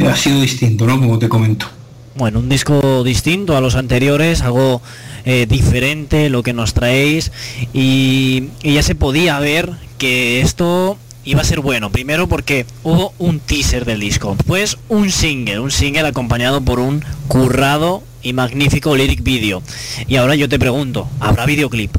ha 0.06 0.16
sido 0.16 0.40
distinto, 0.40 0.86
¿no? 0.86 0.98
Como 0.98 1.18
te 1.18 1.28
comento. 1.28 1.66
Bueno, 2.14 2.40
un 2.40 2.48
disco 2.48 3.02
distinto 3.04 3.56
a 3.56 3.60
los 3.60 3.74
anteriores, 3.74 4.42
algo 4.42 4.82
eh, 5.24 5.46
diferente 5.48 6.28
lo 6.28 6.42
que 6.42 6.52
nos 6.52 6.74
traéis 6.74 7.32
y, 7.72 8.48
y 8.62 8.74
ya 8.74 8.82
se 8.82 8.94
podía 8.94 9.38
ver 9.38 9.70
que 9.98 10.40
esto 10.40 10.98
iba 11.24 11.40
a 11.40 11.44
ser 11.44 11.60
bueno. 11.60 11.90
Primero 11.90 12.28
porque 12.28 12.66
hubo 12.82 13.14
un 13.18 13.38
teaser 13.40 13.84
del 13.84 14.00
disco, 14.00 14.34
después 14.36 14.76
un 14.88 15.10
single, 15.10 15.60
un 15.60 15.70
single 15.70 16.06
acompañado 16.06 16.60
por 16.60 16.80
un 16.80 17.04
currado 17.28 18.02
y 18.22 18.32
magnífico 18.34 18.94
lyric 18.96 19.22
video. 19.22 19.62
Y 20.06 20.16
ahora 20.16 20.34
yo 20.34 20.48
te 20.48 20.58
pregunto, 20.58 21.08
¿habrá 21.20 21.46
videoclip? 21.46 21.96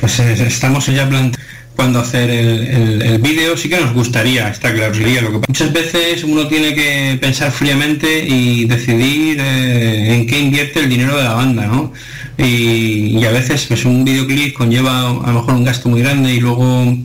Pues 0.00 0.18
eh, 0.18 0.46
estamos 0.46 0.86
ya 0.86 1.08
plante- 1.08 1.38
cuándo 1.76 2.00
hacer 2.00 2.28
el, 2.30 2.66
el- 2.66 3.02
el 3.02 3.18
vídeo, 3.18 3.56
sí 3.56 3.68
que 3.68 3.78
nos 3.80 3.92
gustaría, 3.92 4.48
está 4.48 4.72
claro, 4.74 4.94
sería 4.94 5.20
lo 5.22 5.30
que 5.32 5.46
muchas 5.46 5.72
veces 5.72 6.24
uno 6.24 6.48
tiene 6.48 6.74
que 6.74 7.18
pensar 7.20 7.52
fríamente 7.52 8.26
y 8.26 8.64
decidir 8.64 9.38
eh, 9.40 10.14
en 10.14 10.26
qué 10.26 10.38
invierte 10.40 10.80
el 10.80 10.88
dinero 10.88 11.16
de 11.16 11.24
la 11.24 11.34
banda, 11.34 11.66
¿no? 11.66 11.92
Y, 12.38 13.18
y 13.18 13.24
a 13.24 13.30
veces 13.30 13.64
pues 13.68 13.84
un 13.84 14.04
videoclip 14.04 14.54
conlleva 14.54 15.10
a 15.10 15.26
lo 15.32 15.40
mejor 15.40 15.54
un 15.54 15.64
gasto 15.64 15.88
muy 15.88 16.00
grande 16.02 16.34
y 16.34 16.40
luego 16.40 16.96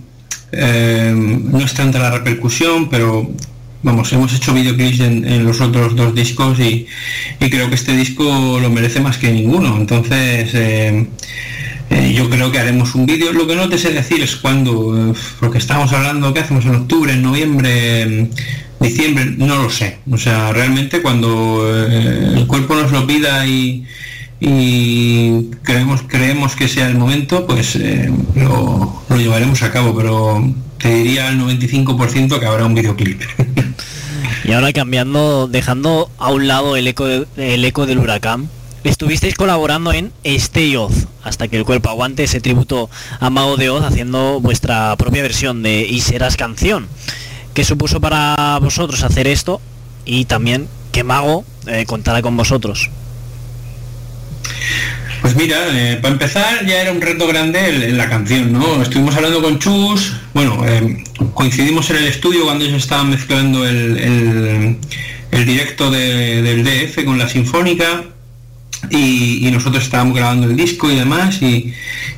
eh, 0.54 1.14
no 1.16 1.60
es 1.60 1.74
tanta 1.74 2.00
la 2.00 2.12
repercusión, 2.12 2.90
pero 2.90 3.30
vamos, 3.84 4.12
hemos 4.14 4.34
hecho 4.34 4.54
videoclips 4.54 5.00
en, 5.00 5.28
en 5.28 5.46
los 5.46 5.62
otros 5.62 5.96
dos 5.96 6.14
discos 6.14 6.60
y, 6.60 6.86
y 7.40 7.50
creo 7.50 7.70
que 7.70 7.76
este 7.76 7.96
disco 7.96 8.60
lo 8.62 8.70
merece 8.70 9.00
más 9.00 9.18
que 9.18 9.32
ninguno. 9.32 9.78
Entonces, 9.78 10.50
eh, 10.54 11.08
eh, 11.92 12.14
yo 12.16 12.30
creo 12.30 12.52
que 12.52 12.58
haremos 12.60 12.96
un 12.96 13.06
vídeo. 13.06 13.32
Lo 13.34 13.46
que 13.46 13.56
no 13.56 13.70
te 13.70 13.78
sé 13.78 13.92
decir 13.92 14.22
es 14.22 14.36
cuándo, 14.38 15.12
eh, 15.12 15.14
porque 15.40 15.58
estamos 15.60 15.92
hablando, 15.94 16.34
¿qué 16.34 16.40
hacemos 16.40 16.66
en 16.66 16.76
octubre, 16.76 17.14
en 17.14 17.22
noviembre, 17.22 18.30
diciembre? 18.80 19.26
No 19.38 19.62
lo 19.64 19.70
sé. 19.70 20.00
O 20.10 20.18
sea, 20.18 20.52
realmente 20.54 21.02
cuando 21.02 21.64
eh, 21.88 22.34
el 22.38 22.48
cuerpo 22.48 22.76
nos 22.76 22.92
lo 22.92 23.06
pida 23.06 23.46
y, 23.46 23.86
creemos, 25.64 26.02
creemos 26.08 26.56
que 26.56 26.68
sea 26.68 26.88
el 26.88 26.98
momento, 26.98 27.46
pues 27.46 27.78
lo, 28.36 29.04
lo 29.08 29.16
llevaremos 29.18 29.62
a 29.62 29.72
cabo, 29.72 29.96
pero 29.96 30.44
te 30.80 30.94
diría 30.96 31.28
al 31.28 31.40
95% 31.40 32.40
que 32.40 32.46
habrá 32.46 32.66
un 32.66 32.74
videoclip. 32.74 33.22
Y 34.44 34.54
ahora 34.54 34.74
cambiando, 34.74 35.48
dejando 35.48 36.10
a 36.18 36.32
un 36.32 36.48
lado 36.48 36.76
el 36.76 36.88
eco, 36.88 37.06
de- 37.06 37.28
el 37.38 37.64
eco 37.64 37.86
del 37.86 38.00
huracán, 38.00 38.50
estuvisteis 38.84 39.36
colaborando 39.36 39.94
en 39.94 40.12
Stay 40.24 40.76
Oz, 40.76 41.08
hasta 41.24 41.48
que 41.48 41.58
el 41.58 41.66
cuerpo 41.66 41.90
aguante 41.90 42.24
ese 42.24 42.42
tributo 42.42 42.90
a 43.20 43.30
Mago 43.30 43.58
de 43.58 43.70
Oz, 43.70 43.84
haciendo 43.84 44.40
vuestra 44.42 44.96
propia 44.98 45.22
versión 45.22 45.62
de 45.64 45.82
Y 45.82 46.02
serás 46.02 46.36
canción. 46.38 46.88
¿Qué 47.54 47.64
supuso 47.64 48.00
para 48.02 48.58
vosotros 48.62 49.04
hacer 49.04 49.28
esto? 49.28 49.62
Y 50.06 50.26
también 50.26 50.68
que 50.92 51.04
Mago 51.04 51.46
eh, 51.68 51.86
contara 51.86 52.22
con 52.22 52.36
vosotros. 52.38 52.90
Pues 55.22 55.36
mira, 55.36 55.58
eh, 55.72 56.00
para 56.02 56.14
empezar 56.14 56.66
ya 56.66 56.82
era 56.82 56.92
un 56.92 57.00
reto 57.02 57.28
grande 57.28 57.70
el- 57.70 57.84
en 57.84 57.98
la 57.98 58.10
canción, 58.10 58.52
¿no? 58.52 58.82
Estuvimos 58.82 59.16
hablando 59.16 59.42
con 59.42 59.60
Chus, 59.60 60.14
bueno, 60.34 60.64
eh, 60.68 61.04
coincidimos 61.36 61.90
en 61.92 61.98
el 61.98 62.06
estudio 62.08 62.46
cuando 62.46 62.66
ellos 62.66 62.82
estaban 62.82 63.12
mezclando 63.12 63.68
el, 63.68 63.98
el- 64.00 64.78
el 65.30 65.46
directo 65.46 65.92
de- 65.92 66.42
del 66.42 66.64
DF 66.64 67.06
con 67.06 67.20
la 67.20 67.30
Sinfónica 67.30 68.04
y, 68.90 69.50
nosotros 69.52 69.84
estábamos 69.84 70.16
grabando 70.16 70.48
el 70.48 70.56
disco 70.56 70.90
y 70.90 70.96
demás 70.96 71.42
y, 71.42 71.74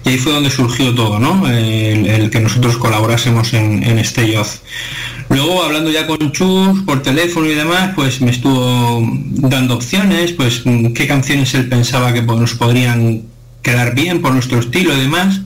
ahí 0.06 0.18
fue 0.18 0.34
donde 0.34 0.50
surgió 0.50 0.94
todo, 0.94 1.20
¿no? 1.20 1.48
El, 1.48 2.30
que 2.30 2.40
nosotros 2.40 2.78
colaborásemos 2.78 3.54
en, 3.54 3.84
en 3.84 4.00
Oz. 4.38 4.62
Luego 5.30 5.64
hablando 5.64 5.90
ya 5.90 6.06
con 6.06 6.32
Chus 6.32 6.82
por 6.86 7.02
teléfono 7.02 7.48
y 7.48 7.56
demás, 7.56 7.92
pues 7.96 8.22
me 8.22 8.32
estuvo 8.32 9.02
dando 9.34 9.76
opciones, 9.76 10.32
pues 10.34 10.62
mm, 10.66 10.94
qué 10.94 11.08
canciones 11.08 11.54
él 11.54 11.70
pensaba 11.70 12.14
que 12.14 12.22
nos 12.22 12.54
podrían 12.54 13.24
quedar 13.62 13.96
bien 13.96 14.22
por 14.22 14.34
nuestro 14.34 14.60
estilo 14.60 14.96
y 14.96 15.00
demás. 15.00 15.42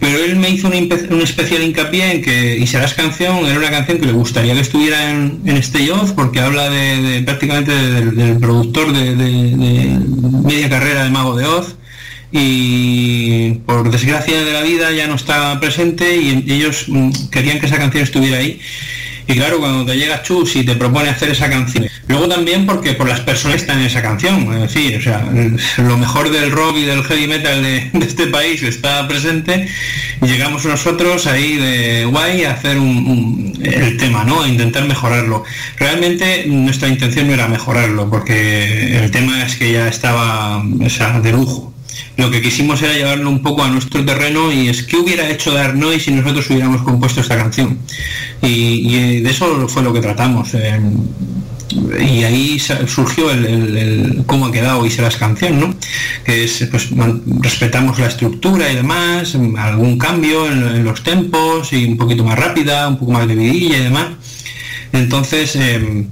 Pero 0.00 0.18
él 0.24 0.36
me 0.36 0.50
hizo 0.50 0.68
un, 0.68 0.74
un 1.10 1.20
especial 1.22 1.62
hincapié 1.62 2.12
en 2.12 2.22
que 2.22 2.56
Y 2.56 2.66
serás 2.66 2.94
canción 2.94 3.44
era 3.46 3.58
una 3.58 3.70
canción 3.70 3.98
que 3.98 4.06
le 4.06 4.12
gustaría 4.12 4.54
que 4.54 4.60
estuviera 4.60 5.10
en, 5.10 5.40
en 5.44 5.56
Stay 5.56 5.90
Off 5.90 6.12
porque 6.12 6.40
habla 6.40 6.70
de, 6.70 7.22
prácticamente 7.24 7.72
del, 7.72 8.38
productor 8.38 8.92
de, 8.92 9.16
de- 9.16 9.56
de 9.56 9.98
media 10.44 10.68
carrera 10.68 11.04
de 11.04 11.10
Mago 11.10 11.36
de 11.36 11.46
Oz 11.46 11.74
y 12.30 13.52
por 13.66 13.90
desgracia 13.90 14.42
de 14.44 14.52
la 14.52 14.60
vida 14.62 14.92
ya 14.92 15.06
no 15.06 15.14
está 15.14 15.58
presente 15.60 16.16
y 16.16 16.44
ellos 16.52 16.84
mm, 16.88 17.10
querían 17.30 17.58
que 17.58 17.66
esa 17.66 17.78
canción 17.78 18.04
estuviera 18.04 18.38
ahí. 18.38 18.60
Y 19.30 19.34
claro, 19.34 19.58
cuando 19.58 19.84
te 19.84 19.94
llega 19.94 20.22
Chus 20.22 20.56
y 20.56 20.64
te 20.64 20.74
propone 20.74 21.10
hacer 21.10 21.28
esa 21.28 21.50
canción, 21.50 21.86
luego 22.06 22.28
también 22.28 22.64
porque 22.64 22.94
por 22.94 23.06
las 23.06 23.20
personas 23.20 23.56
que 23.56 23.60
están 23.60 23.78
en 23.78 23.84
esa 23.84 24.00
canción, 24.00 24.50
es 24.54 24.60
decir, 24.72 24.96
o 24.96 25.02
sea, 25.02 25.22
lo 25.76 25.98
mejor 25.98 26.30
del 26.30 26.50
rock 26.50 26.78
y 26.78 26.84
del 26.86 27.04
heavy 27.04 27.26
metal 27.26 27.62
de, 27.62 27.90
este 28.00 28.28
país 28.28 28.62
está 28.62 29.06
presente 29.06 29.68
y 30.22 30.26
llegamos 30.26 30.64
nosotros 30.64 31.26
ahí 31.26 31.56
de 31.56 32.06
guay 32.06 32.44
a 32.44 32.52
hacer 32.52 32.78
un, 32.78 33.52
el 33.62 33.98
tema, 33.98 34.24
¿no? 34.24 34.44
A 34.44 34.48
intentar 34.48 34.86
mejorarlo. 34.86 35.44
Realmente 35.76 36.44
nuestra 36.46 36.88
intención 36.88 37.26
no 37.26 37.34
era 37.34 37.48
mejorarlo, 37.48 38.08
porque 38.08 38.96
el 38.96 39.10
tema 39.10 39.44
es 39.44 39.56
que 39.56 39.72
ya 39.72 39.88
estaba 39.88 40.62
de 40.64 41.32
lujo 41.32 41.74
lo 42.16 42.30
que 42.30 42.42
quisimos 42.42 42.82
era 42.82 42.94
llevarlo 42.94 43.30
un 43.30 43.42
poco 43.42 43.62
a 43.62 43.68
nuestro 43.68 44.04
terreno 44.04 44.52
y 44.52 44.68
es 44.68 44.82
que 44.82 44.96
hubiera 44.96 45.28
hecho 45.30 45.52
Dark 45.52 45.76
Noise 45.76 46.06
si 46.06 46.10
nosotros 46.12 46.48
hubiéramos 46.50 46.82
compuesto 46.82 47.20
esta 47.20 47.36
canción. 47.36 47.78
Y, 48.42 48.48
y 48.48 49.20
de 49.20 49.30
eso 49.30 49.68
fue 49.68 49.82
lo 49.82 49.92
que 49.92 50.00
tratamos. 50.00 50.54
eh, 50.54 50.80
y 52.00 52.24
ahí 52.24 52.58
surgió 52.58 53.30
el, 53.30 54.22
cómo 54.26 54.46
ha 54.46 54.52
quedado 54.52 54.86
y 54.86 54.90
serás 54.90 55.16
canción, 55.16 55.60
¿no? 55.60 55.74
Que 56.24 56.44
es, 56.44 56.66
pues, 56.70 56.88
respetamos 57.40 57.98
la 57.98 58.06
estructura 58.06 58.70
y 58.72 58.76
demás, 58.76 59.36
algún 59.56 59.98
cambio 59.98 60.50
en, 60.50 60.84
los 60.84 61.02
tempos 61.02 61.72
y 61.72 61.84
un 61.84 61.96
poquito 61.96 62.24
más 62.24 62.38
rápida, 62.38 62.88
un 62.88 62.98
poco 62.98 63.12
más 63.12 63.26
de 63.28 63.34
vidilla 63.34 63.78
y 63.78 63.82
demás. 63.82 64.06
Entonces, 64.92 65.56
eh, 65.56 66.06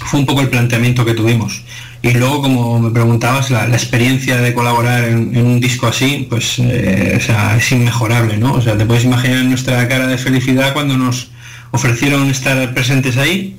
fue 0.00 0.20
un 0.20 0.26
poco 0.26 0.42
el 0.42 0.48
planteamiento 0.48 1.04
que 1.04 1.14
tuvimos. 1.14 1.62
Y 2.04 2.12
luego, 2.12 2.42
como 2.42 2.78
me 2.78 2.90
preguntabas, 2.90 3.50
la, 3.50 3.64
experiencia 3.64 4.36
de 4.36 4.52
colaborar 4.52 5.04
en, 5.04 5.34
un 5.38 5.58
disco 5.58 5.86
así, 5.86 6.26
pues 6.28 6.58
eh, 6.58 7.18
es 7.56 7.72
inmejorable, 7.72 8.36
¿no? 8.36 8.52
O 8.52 8.60
sea, 8.60 8.76
te 8.76 8.84
puedes 8.84 9.04
imaginar 9.04 9.42
nuestra 9.46 9.88
cara 9.88 10.06
de 10.06 10.18
felicidad 10.18 10.74
cuando 10.74 10.98
nos 10.98 11.30
ofrecieron 11.70 12.28
estar 12.28 12.74
presentes 12.74 13.16
ahí. 13.16 13.56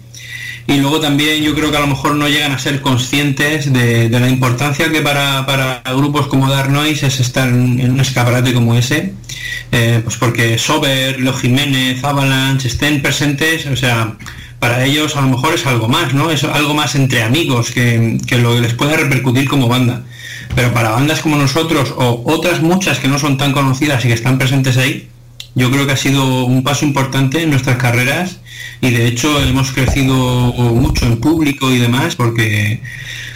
Y 0.68 0.78
luego 0.78 1.00
también 1.00 1.42
yo 1.42 1.56
creo 1.56 1.72
que 1.72 1.78
a 1.78 1.80
lo 1.80 1.88
mejor 1.88 2.14
no 2.14 2.28
llegan 2.28 2.52
a 2.52 2.60
ser 2.60 2.82
conscientes 2.82 3.74
de, 3.74 4.10
la 4.12 4.30
importancia 4.30 4.92
que 4.92 5.02
para, 5.02 5.48
para 5.48 5.82
grupos 5.96 6.28
como 6.28 6.48
Dark 6.48 6.70
Noise 6.70 7.08
es 7.08 7.20
estar 7.20 7.48
en, 7.48 7.80
en 7.80 7.94
un 7.94 8.00
escaparate 8.00 8.54
como 8.54 8.76
ese. 8.76 9.16
Eh, 9.72 10.02
pues 10.04 10.18
porque 10.18 10.60
Sober, 10.60 11.20
Leo 11.20 11.34
Jiménez, 11.34 12.04
Avalanche 12.04 12.68
estén 12.68 13.02
presentes, 13.02 13.66
o 13.66 13.76
sea, 13.76 14.16
para 14.66 14.84
ellos 14.84 15.16
a 15.16 15.22
lo 15.22 15.28
mejor 15.28 15.54
es 15.54 15.64
algo 15.68 15.88
más, 15.88 16.16
¿no? 16.16 16.32
Es 16.32 16.44
algo 16.44 16.74
más 16.74 16.96
entre 16.96 17.22
amigos 17.22 17.70
que, 17.70 18.18
lo 18.42 18.56
que 18.56 18.62
les 18.62 18.74
puede 18.74 18.98
repercutir 18.98 19.48
como 19.48 19.68
banda. 19.68 20.02
Pero 20.56 20.74
para 20.74 20.90
bandas 20.90 21.20
como 21.22 21.36
nosotros 21.38 21.94
o 21.96 22.24
otras 22.26 22.62
muchas 22.64 22.98
que 22.98 23.08
no 23.08 23.20
son 23.20 23.38
tan 23.38 23.52
conocidas 23.52 24.04
y 24.04 24.08
que 24.08 24.16
están 24.16 24.40
presentes 24.40 24.78
ahí, 24.78 25.08
yo 25.54 25.70
creo 25.70 25.86
que 25.86 25.92
ha 25.94 25.98
sido 25.98 26.46
un 26.46 26.64
paso 26.64 26.84
importante 26.84 27.44
en 27.44 27.52
nuestras 27.52 27.78
carreras 27.78 28.40
y 28.82 28.90
de 28.90 29.06
hecho 29.06 29.40
hemos 29.40 29.70
crecido 29.72 30.16
mucho 30.84 31.06
en 31.06 31.18
público 31.22 31.72
y 31.72 31.78
demás 31.78 32.16
porque 32.16 32.82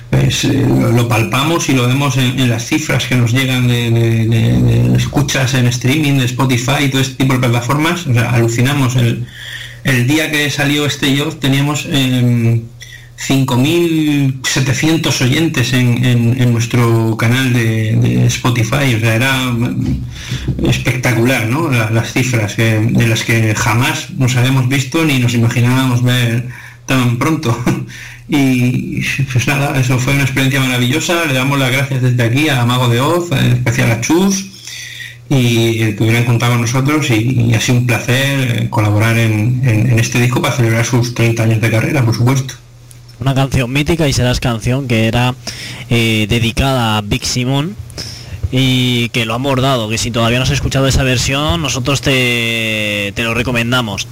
pues, 0.09 0.45
eh, 0.45 0.65
lo, 0.67 0.91
lo 0.91 1.07
palpamos 1.07 1.69
y 1.69 1.73
lo 1.73 1.87
vemos 1.87 2.17
en, 2.17 2.39
en 2.39 2.49
las 2.49 2.65
cifras 2.65 3.05
que 3.05 3.15
nos 3.15 3.33
llegan 3.33 3.67
de, 3.67 3.91
de- 3.91 4.25
de- 4.25 4.61
de 4.89 4.97
escuchas 4.97 5.53
en 5.53 5.67
streaming, 5.67 6.17
de 6.17 6.25
Spotify 6.25 6.85
y 6.85 6.89
todo 6.89 7.01
este 7.01 7.13
tipo 7.21 7.33
de 7.33 7.39
plataformas. 7.39 8.07
O 8.07 8.13
sea, 8.15 8.31
alucinamos. 8.31 8.95
El, 8.95 9.27
el 9.83 10.07
día 10.07 10.31
que 10.31 10.49
salió 10.49 10.85
este 10.85 11.13
yo 11.15 11.27
teníamos 11.29 11.85
em, 11.91 12.61
5.700 13.17 15.21
oyentes 15.21 15.73
en, 15.73 16.03
en- 16.05 16.51
nuestro 16.53 17.15
canal 17.17 17.51
de, 17.53 18.25
Spotify. 18.27 18.95
O 18.95 18.99
sea, 18.99 19.15
era 19.15 19.51
mm, 19.51 20.01
espectacular, 20.69 21.47
¿no? 21.47 21.69
La- 21.69 21.89
las 21.91 22.13
cifras 22.13 22.55
que- 22.55 22.79
de 22.79 23.07
las 23.07 23.23
que 23.23 23.53
jamás 23.55 24.11
nos 24.11 24.35
habíamos 24.35 24.67
visto 24.69 25.03
ni 25.05 25.19
nos 25.19 25.33
imaginábamos 25.33 26.03
ver 26.03 26.47
tan 26.85 27.17
pronto. 27.17 27.57
Y 28.31 29.01
pues 29.33 29.47
nada, 29.47 29.79
eso 29.79 29.97
fue 29.97 30.13
una 30.13 30.21
experiencia 30.21 30.59
maravillosa. 30.59 31.25
Le 31.25 31.33
damos 31.33 31.57
las 31.57 31.71
gracias 31.71 32.03
desde 32.03 32.21
aquí 32.23 32.47
a 32.47 32.63
Mago 32.63 32.87
de 32.87 33.01
Oz, 33.01 33.31
en 33.31 33.53
especial 33.53 33.89
a 33.89 34.01
Chus, 34.01 34.48
y 35.29 35.93
que 35.95 36.03
hubieran 36.03 36.25
contado 36.25 36.53
con 36.53 36.61
nosotros 36.61 37.09
y, 37.11 37.53
ha 37.53 37.61
sido 37.61 37.77
un 37.79 37.87
placer 37.87 38.63
eh, 38.63 38.67
colaborar 38.69 39.17
en, 39.17 39.61
en- 39.63 39.99
este 39.99 40.19
disco 40.19 40.41
para 40.41 40.55
celebrar 40.55 40.85
sus 40.85 41.13
30 41.13 41.43
años 41.43 41.61
de 41.61 41.69
carrera, 41.69 42.03
por 42.03 42.15
supuesto. 42.15 42.55
Una 43.19 43.35
canción 43.35 43.71
mítica 43.71 44.07
y 44.07 44.13
serás 44.13 44.39
canción 44.39 44.87
que 44.87 45.07
era 45.07 45.35
eh, 45.89 46.25
dedicada 46.29 46.97
a 46.97 47.01
Big 47.01 47.25
Simon 47.25 47.75
y 48.51 49.09
que 49.09 49.25
lo 49.25 49.35
han 49.35 49.43
bordado, 49.43 49.89
que 49.89 49.97
si 49.99 50.09
todavía 50.09 50.39
no 50.39 50.43
has 50.45 50.49
escuchado 50.51 50.87
esa 50.87 51.03
versión, 51.03 51.61
nosotros 51.61 52.01
te, 52.01 53.11
te 53.15 53.23
lo 53.23 53.33
recomendamos. 53.35 54.07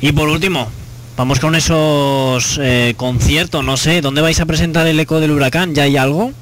Y 0.00 0.10
por 0.12 0.28
último, 0.28 0.68
vamos 1.16 1.38
con 1.38 1.54
esos 1.54 2.58
eh, 2.60 2.94
conciertos, 2.96 3.62
no 3.64 3.76
sé, 3.76 4.00
¿dónde 4.00 4.22
vais 4.22 4.40
a 4.40 4.46
presentar 4.46 4.86
el 4.88 4.98
eco 4.98 5.20
del 5.20 5.30
huracán? 5.30 5.74
¿Ya 5.74 5.84
hay 5.84 5.96
algo? 5.96 6.32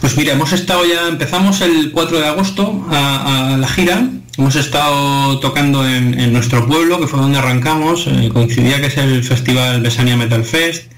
Pues 0.00 0.16
mira, 0.16 0.34
hemos 0.34 0.52
estado 0.52 0.84
ya, 0.84 1.08
empezamos 1.08 1.60
el 1.62 1.90
4 1.92 2.18
de 2.18 2.26
agosto 2.26 2.86
a, 2.90 3.56
la 3.58 3.68
gira, 3.68 4.06
hemos 4.36 4.54
estado 4.56 5.38
tocando 5.40 5.88
en, 5.88 6.18
en 6.20 6.32
nuestro 6.32 6.66
pueblo, 6.66 7.00
que 7.00 7.06
fue 7.06 7.20
donde 7.20 7.38
arrancamos, 7.38 8.06
eh, 8.06 8.30
coincidía 8.32 8.80
que 8.80 8.88
es 8.88 8.96
el 8.98 9.24
festival 9.24 9.80
Besania 9.80 10.16
Metal 10.16 10.44
Fest, 10.44 10.92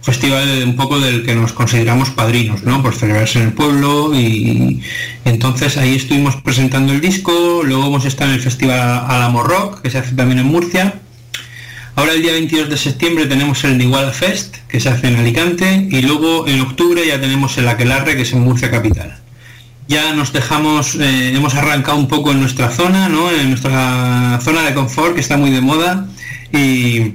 festival 0.00 0.62
un 0.64 0.76
poco 0.76 1.00
del 1.00 1.24
que 1.24 1.34
nos 1.34 1.52
consideramos 1.52 2.10
padrinos, 2.10 2.62
¿no? 2.62 2.82
Por 2.82 2.94
celebrarse 2.94 3.40
en 3.40 3.46
el 3.46 3.52
pueblo 3.52 4.14
y 4.14 4.80
entonces 5.24 5.76
ahí 5.76 5.96
estuvimos 5.96 6.36
presentando 6.36 6.92
el 6.92 7.00
disco, 7.00 7.62
luego 7.64 7.86
hemos 7.86 8.04
estado 8.04 8.30
en 8.30 8.36
el 8.36 8.42
festival 8.42 9.04
Alamo 9.08 9.42
Rock, 9.42 9.82
que 9.82 9.90
se 9.90 9.98
hace 9.98 10.14
también 10.14 10.38
en 10.38 10.46
Murcia. 10.46 10.94
Ahora 11.96 12.12
el 12.12 12.20
día 12.20 12.32
22 12.32 12.68
de 12.68 12.76
septiembre 12.76 13.24
tenemos 13.24 13.64
el 13.64 13.80
Iguala 13.80 14.12
Fest, 14.12 14.56
que 14.68 14.80
se 14.80 14.90
hace 14.90 15.08
en 15.08 15.16
Alicante, 15.16 15.88
y 15.90 16.02
luego 16.02 16.46
en 16.46 16.60
octubre 16.60 17.00
ya 17.06 17.18
tenemos 17.18 17.56
el 17.56 17.66
Aquelarre, 17.66 18.16
que 18.16 18.22
es 18.22 18.32
en 18.34 18.40
Murcia 18.40 18.70
Capital. 18.70 19.16
Ya 19.88 20.12
nos 20.12 20.30
dejamos, 20.30 20.96
eh, 20.96 21.32
hemos 21.34 21.54
arrancado 21.54 21.96
un 21.96 22.06
poco 22.06 22.32
en 22.32 22.40
nuestra 22.40 22.70
zona, 22.70 23.08
¿no? 23.08 23.30
En 23.30 23.48
nuestra 23.48 24.38
zona 24.42 24.64
de 24.64 24.74
confort, 24.74 25.14
que 25.14 25.22
está 25.22 25.38
muy 25.38 25.48
de 25.50 25.62
moda, 25.62 26.06
y 26.52 27.14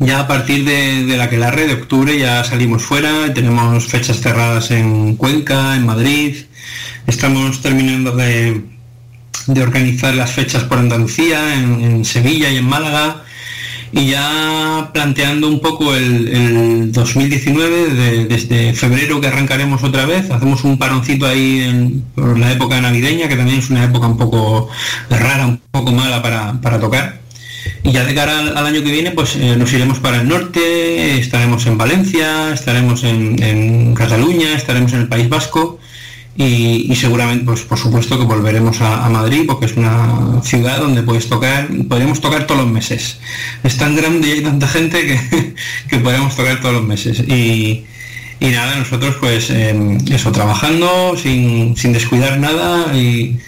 ya 0.00 0.18
a 0.18 0.26
partir 0.26 0.64
de, 0.64 1.04
de 1.04 1.16
la 1.16 1.30
que 1.30 1.36
la 1.36 1.52
red 1.52 1.68
de 1.68 1.74
octubre 1.74 2.18
ya 2.18 2.42
salimos 2.42 2.82
fuera, 2.82 3.32
tenemos 3.32 3.86
fechas 3.86 4.20
cerradas 4.20 4.72
en 4.72 5.14
Cuenca, 5.14 5.76
en 5.76 5.86
Madrid, 5.86 6.34
estamos 7.06 7.62
terminando 7.62 8.10
de, 8.10 8.60
de 9.46 9.62
organizar 9.62 10.16
las 10.16 10.32
fechas 10.32 10.64
por 10.64 10.78
Andalucía, 10.78 11.54
en 11.54 12.04
Sevilla 12.04 12.50
y 12.50 12.56
en 12.56 12.64
Málaga, 12.64 13.22
y 13.92 14.06
ya 14.06 14.90
planteando 14.92 15.48
un 15.48 15.60
poco 15.60 15.94
el, 15.94 16.28
el 16.28 16.92
2019, 16.92 17.94
de- 17.94 18.24
desde 18.26 18.72
febrero 18.74 19.20
que 19.20 19.26
arrancaremos 19.26 19.82
otra 19.82 20.06
vez, 20.06 20.30
hacemos 20.30 20.62
un 20.64 20.78
paroncito 20.78 21.26
ahí 21.26 21.60
en- 21.62 22.04
por 22.14 22.38
la 22.38 22.52
época 22.52 22.80
navideña, 22.80 23.28
que 23.28 23.36
también 23.36 23.58
es 23.58 23.70
una 23.70 23.84
época 23.84 24.06
un 24.06 24.16
poco 24.16 24.68
rara, 25.10 25.46
un 25.46 25.60
poco 25.70 25.92
mala 25.92 26.22
para, 26.22 26.60
para 26.60 26.78
tocar. 26.78 27.20
Y 27.82 27.92
ya 27.92 28.04
de 28.04 28.14
cara 28.14 28.38
al, 28.38 28.66
año 28.66 28.82
que 28.82 28.90
viene, 28.90 29.10
pues 29.10 29.36
eh, 29.36 29.54
nos 29.56 29.72
iremos 29.72 29.98
para 29.98 30.20
el 30.20 30.28
norte, 30.28 31.18
estaremos 31.18 31.66
en 31.66 31.76
Valencia, 31.76 32.52
estaremos 32.52 33.04
en, 33.04 33.42
en 33.42 33.94
Cataluña, 33.94 34.54
estaremos 34.54 34.92
en 34.92 35.00
el 35.00 35.08
País 35.08 35.28
Vasco 35.28 35.78
y, 36.42 36.96
seguramente, 36.96 37.44
pues 37.44 37.60
por 37.60 37.76
supuesto 37.76 38.18
que 38.18 38.24
volveremos 38.24 38.80
a, 38.80 39.10
Madrid 39.10 39.42
porque 39.46 39.66
es 39.66 39.76
una 39.76 40.40
ciudad 40.42 40.78
donde 40.78 41.02
puedes 41.02 41.28
tocar, 41.28 41.68
podemos 41.86 42.22
tocar 42.22 42.46
todos 42.46 42.62
los 42.62 42.70
meses. 42.70 43.18
Es 43.62 43.76
tan 43.76 43.94
grande 43.94 44.28
y 44.28 44.30
hay 44.32 44.40
tanta 44.40 44.66
gente 44.66 45.06
que, 45.06 45.54
que 45.88 45.98
podemos 45.98 46.34
tocar 46.34 46.58
todos 46.62 46.76
los 46.76 46.84
meses. 46.84 47.20
Y, 47.28 47.84
nada, 48.40 48.76
nosotros 48.76 49.16
pues 49.20 49.50
eh, 49.50 49.98
eso, 50.10 50.32
trabajando 50.32 51.14
sin, 51.14 51.76
sin 51.76 51.92
descuidar 51.92 52.38
nada 52.38 52.96
y, 52.96 53.38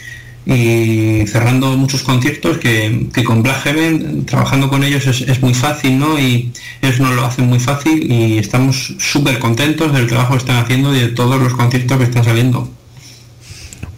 cerrando 1.26 1.78
muchos 1.78 2.02
conciertos 2.02 2.58
que, 2.58 3.08
con 3.24 3.42
Black 3.42 3.62
Heaven, 3.62 4.26
trabajando 4.26 4.68
con 4.68 4.84
ellos 4.84 5.06
es, 5.06 5.22
es 5.22 5.40
muy 5.40 5.54
fácil, 5.54 5.98
¿no? 5.98 6.18
Y 6.18 6.52
ellos 6.82 7.00
nos 7.00 7.14
lo 7.14 7.24
hacen 7.24 7.46
muy 7.46 7.58
fácil 7.58 8.12
y 8.12 8.36
estamos 8.36 8.94
súper 8.98 9.38
contentos 9.38 9.94
del 9.94 10.08
trabajo 10.08 10.32
que 10.32 10.40
están 10.40 10.56
haciendo 10.56 10.94
y 10.94 11.00
de 11.00 11.08
todos 11.08 11.40
los 11.40 11.54
conciertos 11.54 11.96
que 11.96 12.04
están 12.04 12.24
saliendo. 12.24 12.68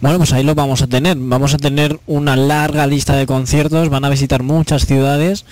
Bueno, 0.05 0.19
pues 0.19 0.33
ahí 0.33 0.43
lo 0.43 0.53
vamos 0.53 0.83
a 0.83 0.87
tener. 0.87 1.17
Vamos 1.19 1.55
a 1.55 1.57
tener 1.57 1.99
una 2.05 2.35
larga 2.35 2.85
lista 2.85 3.15
de 3.15 3.25
conciertos, 3.25 3.89
van 3.89 4.05
a 4.05 4.09
visitar 4.09 4.43
muchas 4.43 4.85
ciudades. 4.85 5.45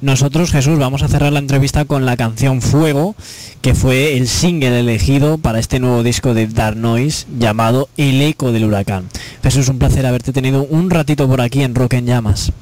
Nosotros, 0.00 0.52
Jesús, 0.52 0.78
vamos 0.78 1.02
a 1.02 1.08
cerrar 1.08 1.32
la 1.32 1.40
entrevista 1.40 1.86
con 1.86 2.06
la 2.06 2.16
canción 2.16 2.62
Fuego, 2.62 3.16
que 3.62 3.74
fue 3.74 4.16
el 4.16 4.28
single 4.28 4.78
elegido 4.78 5.38
para 5.38 5.58
este 5.58 5.80
nuevo 5.80 6.04
disco 6.04 6.34
de 6.34 6.46
Dark 6.46 6.76
Noise 6.76 7.26
llamado 7.36 7.88
El 7.96 8.22
Eco 8.22 8.52
del 8.52 8.66
Huracán. 8.66 9.08
Jesús, 9.42 9.66
un 9.66 9.80
placer 9.80 10.06
haberte 10.06 10.32
tenido 10.32 10.62
un 10.62 10.88
ratito 10.88 11.26
por 11.26 11.40
aquí 11.40 11.64
en 11.64 11.74
Rock 11.74 11.94
en 11.94 12.06
Llamas. 12.06 12.52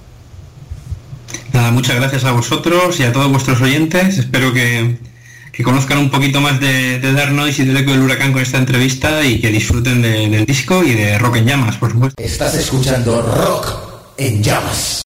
Nada, 1.53 1.71
muchas 1.73 1.97
gracias 1.97 2.25
a 2.25 2.33
vosotros 2.33 2.99
y 3.01 3.03
a 3.03 3.13
todos 3.13 3.31
vuestros 3.31 3.61
oyentes. 3.61 4.17
Espero 4.17 4.55
que, 4.55 4.97
que 5.57 5.63
conozcan 5.63 5.99
un 5.99 6.11
poquito 6.11 6.41
más 6.41 6.59
de, 6.61 6.99
de 6.99 7.13
Dark 7.13 7.33
Noise 7.33 7.63
y 7.63 7.67
del 7.67 7.77
eco 7.77 7.93
del 7.93 8.01
huracán 8.03 8.33
con 8.33 8.43
esta 8.43 8.59
entrevista 8.59 9.25
y 9.25 9.41
que 9.41 9.51
disfruten 9.51 10.03
de- 10.03 10.29
del 10.29 10.45
disco 10.45 10.83
y 10.83 10.95
de 10.95 11.19
Rock 11.19 11.37
en 11.37 11.47
Llamas, 11.47 11.77
por 11.77 11.93
supuesto. 11.93 12.23
Estás 12.23 12.55
escuchando 12.55 13.23
Rock 13.23 13.73
en 14.17 14.43
Llamas. 14.43 15.01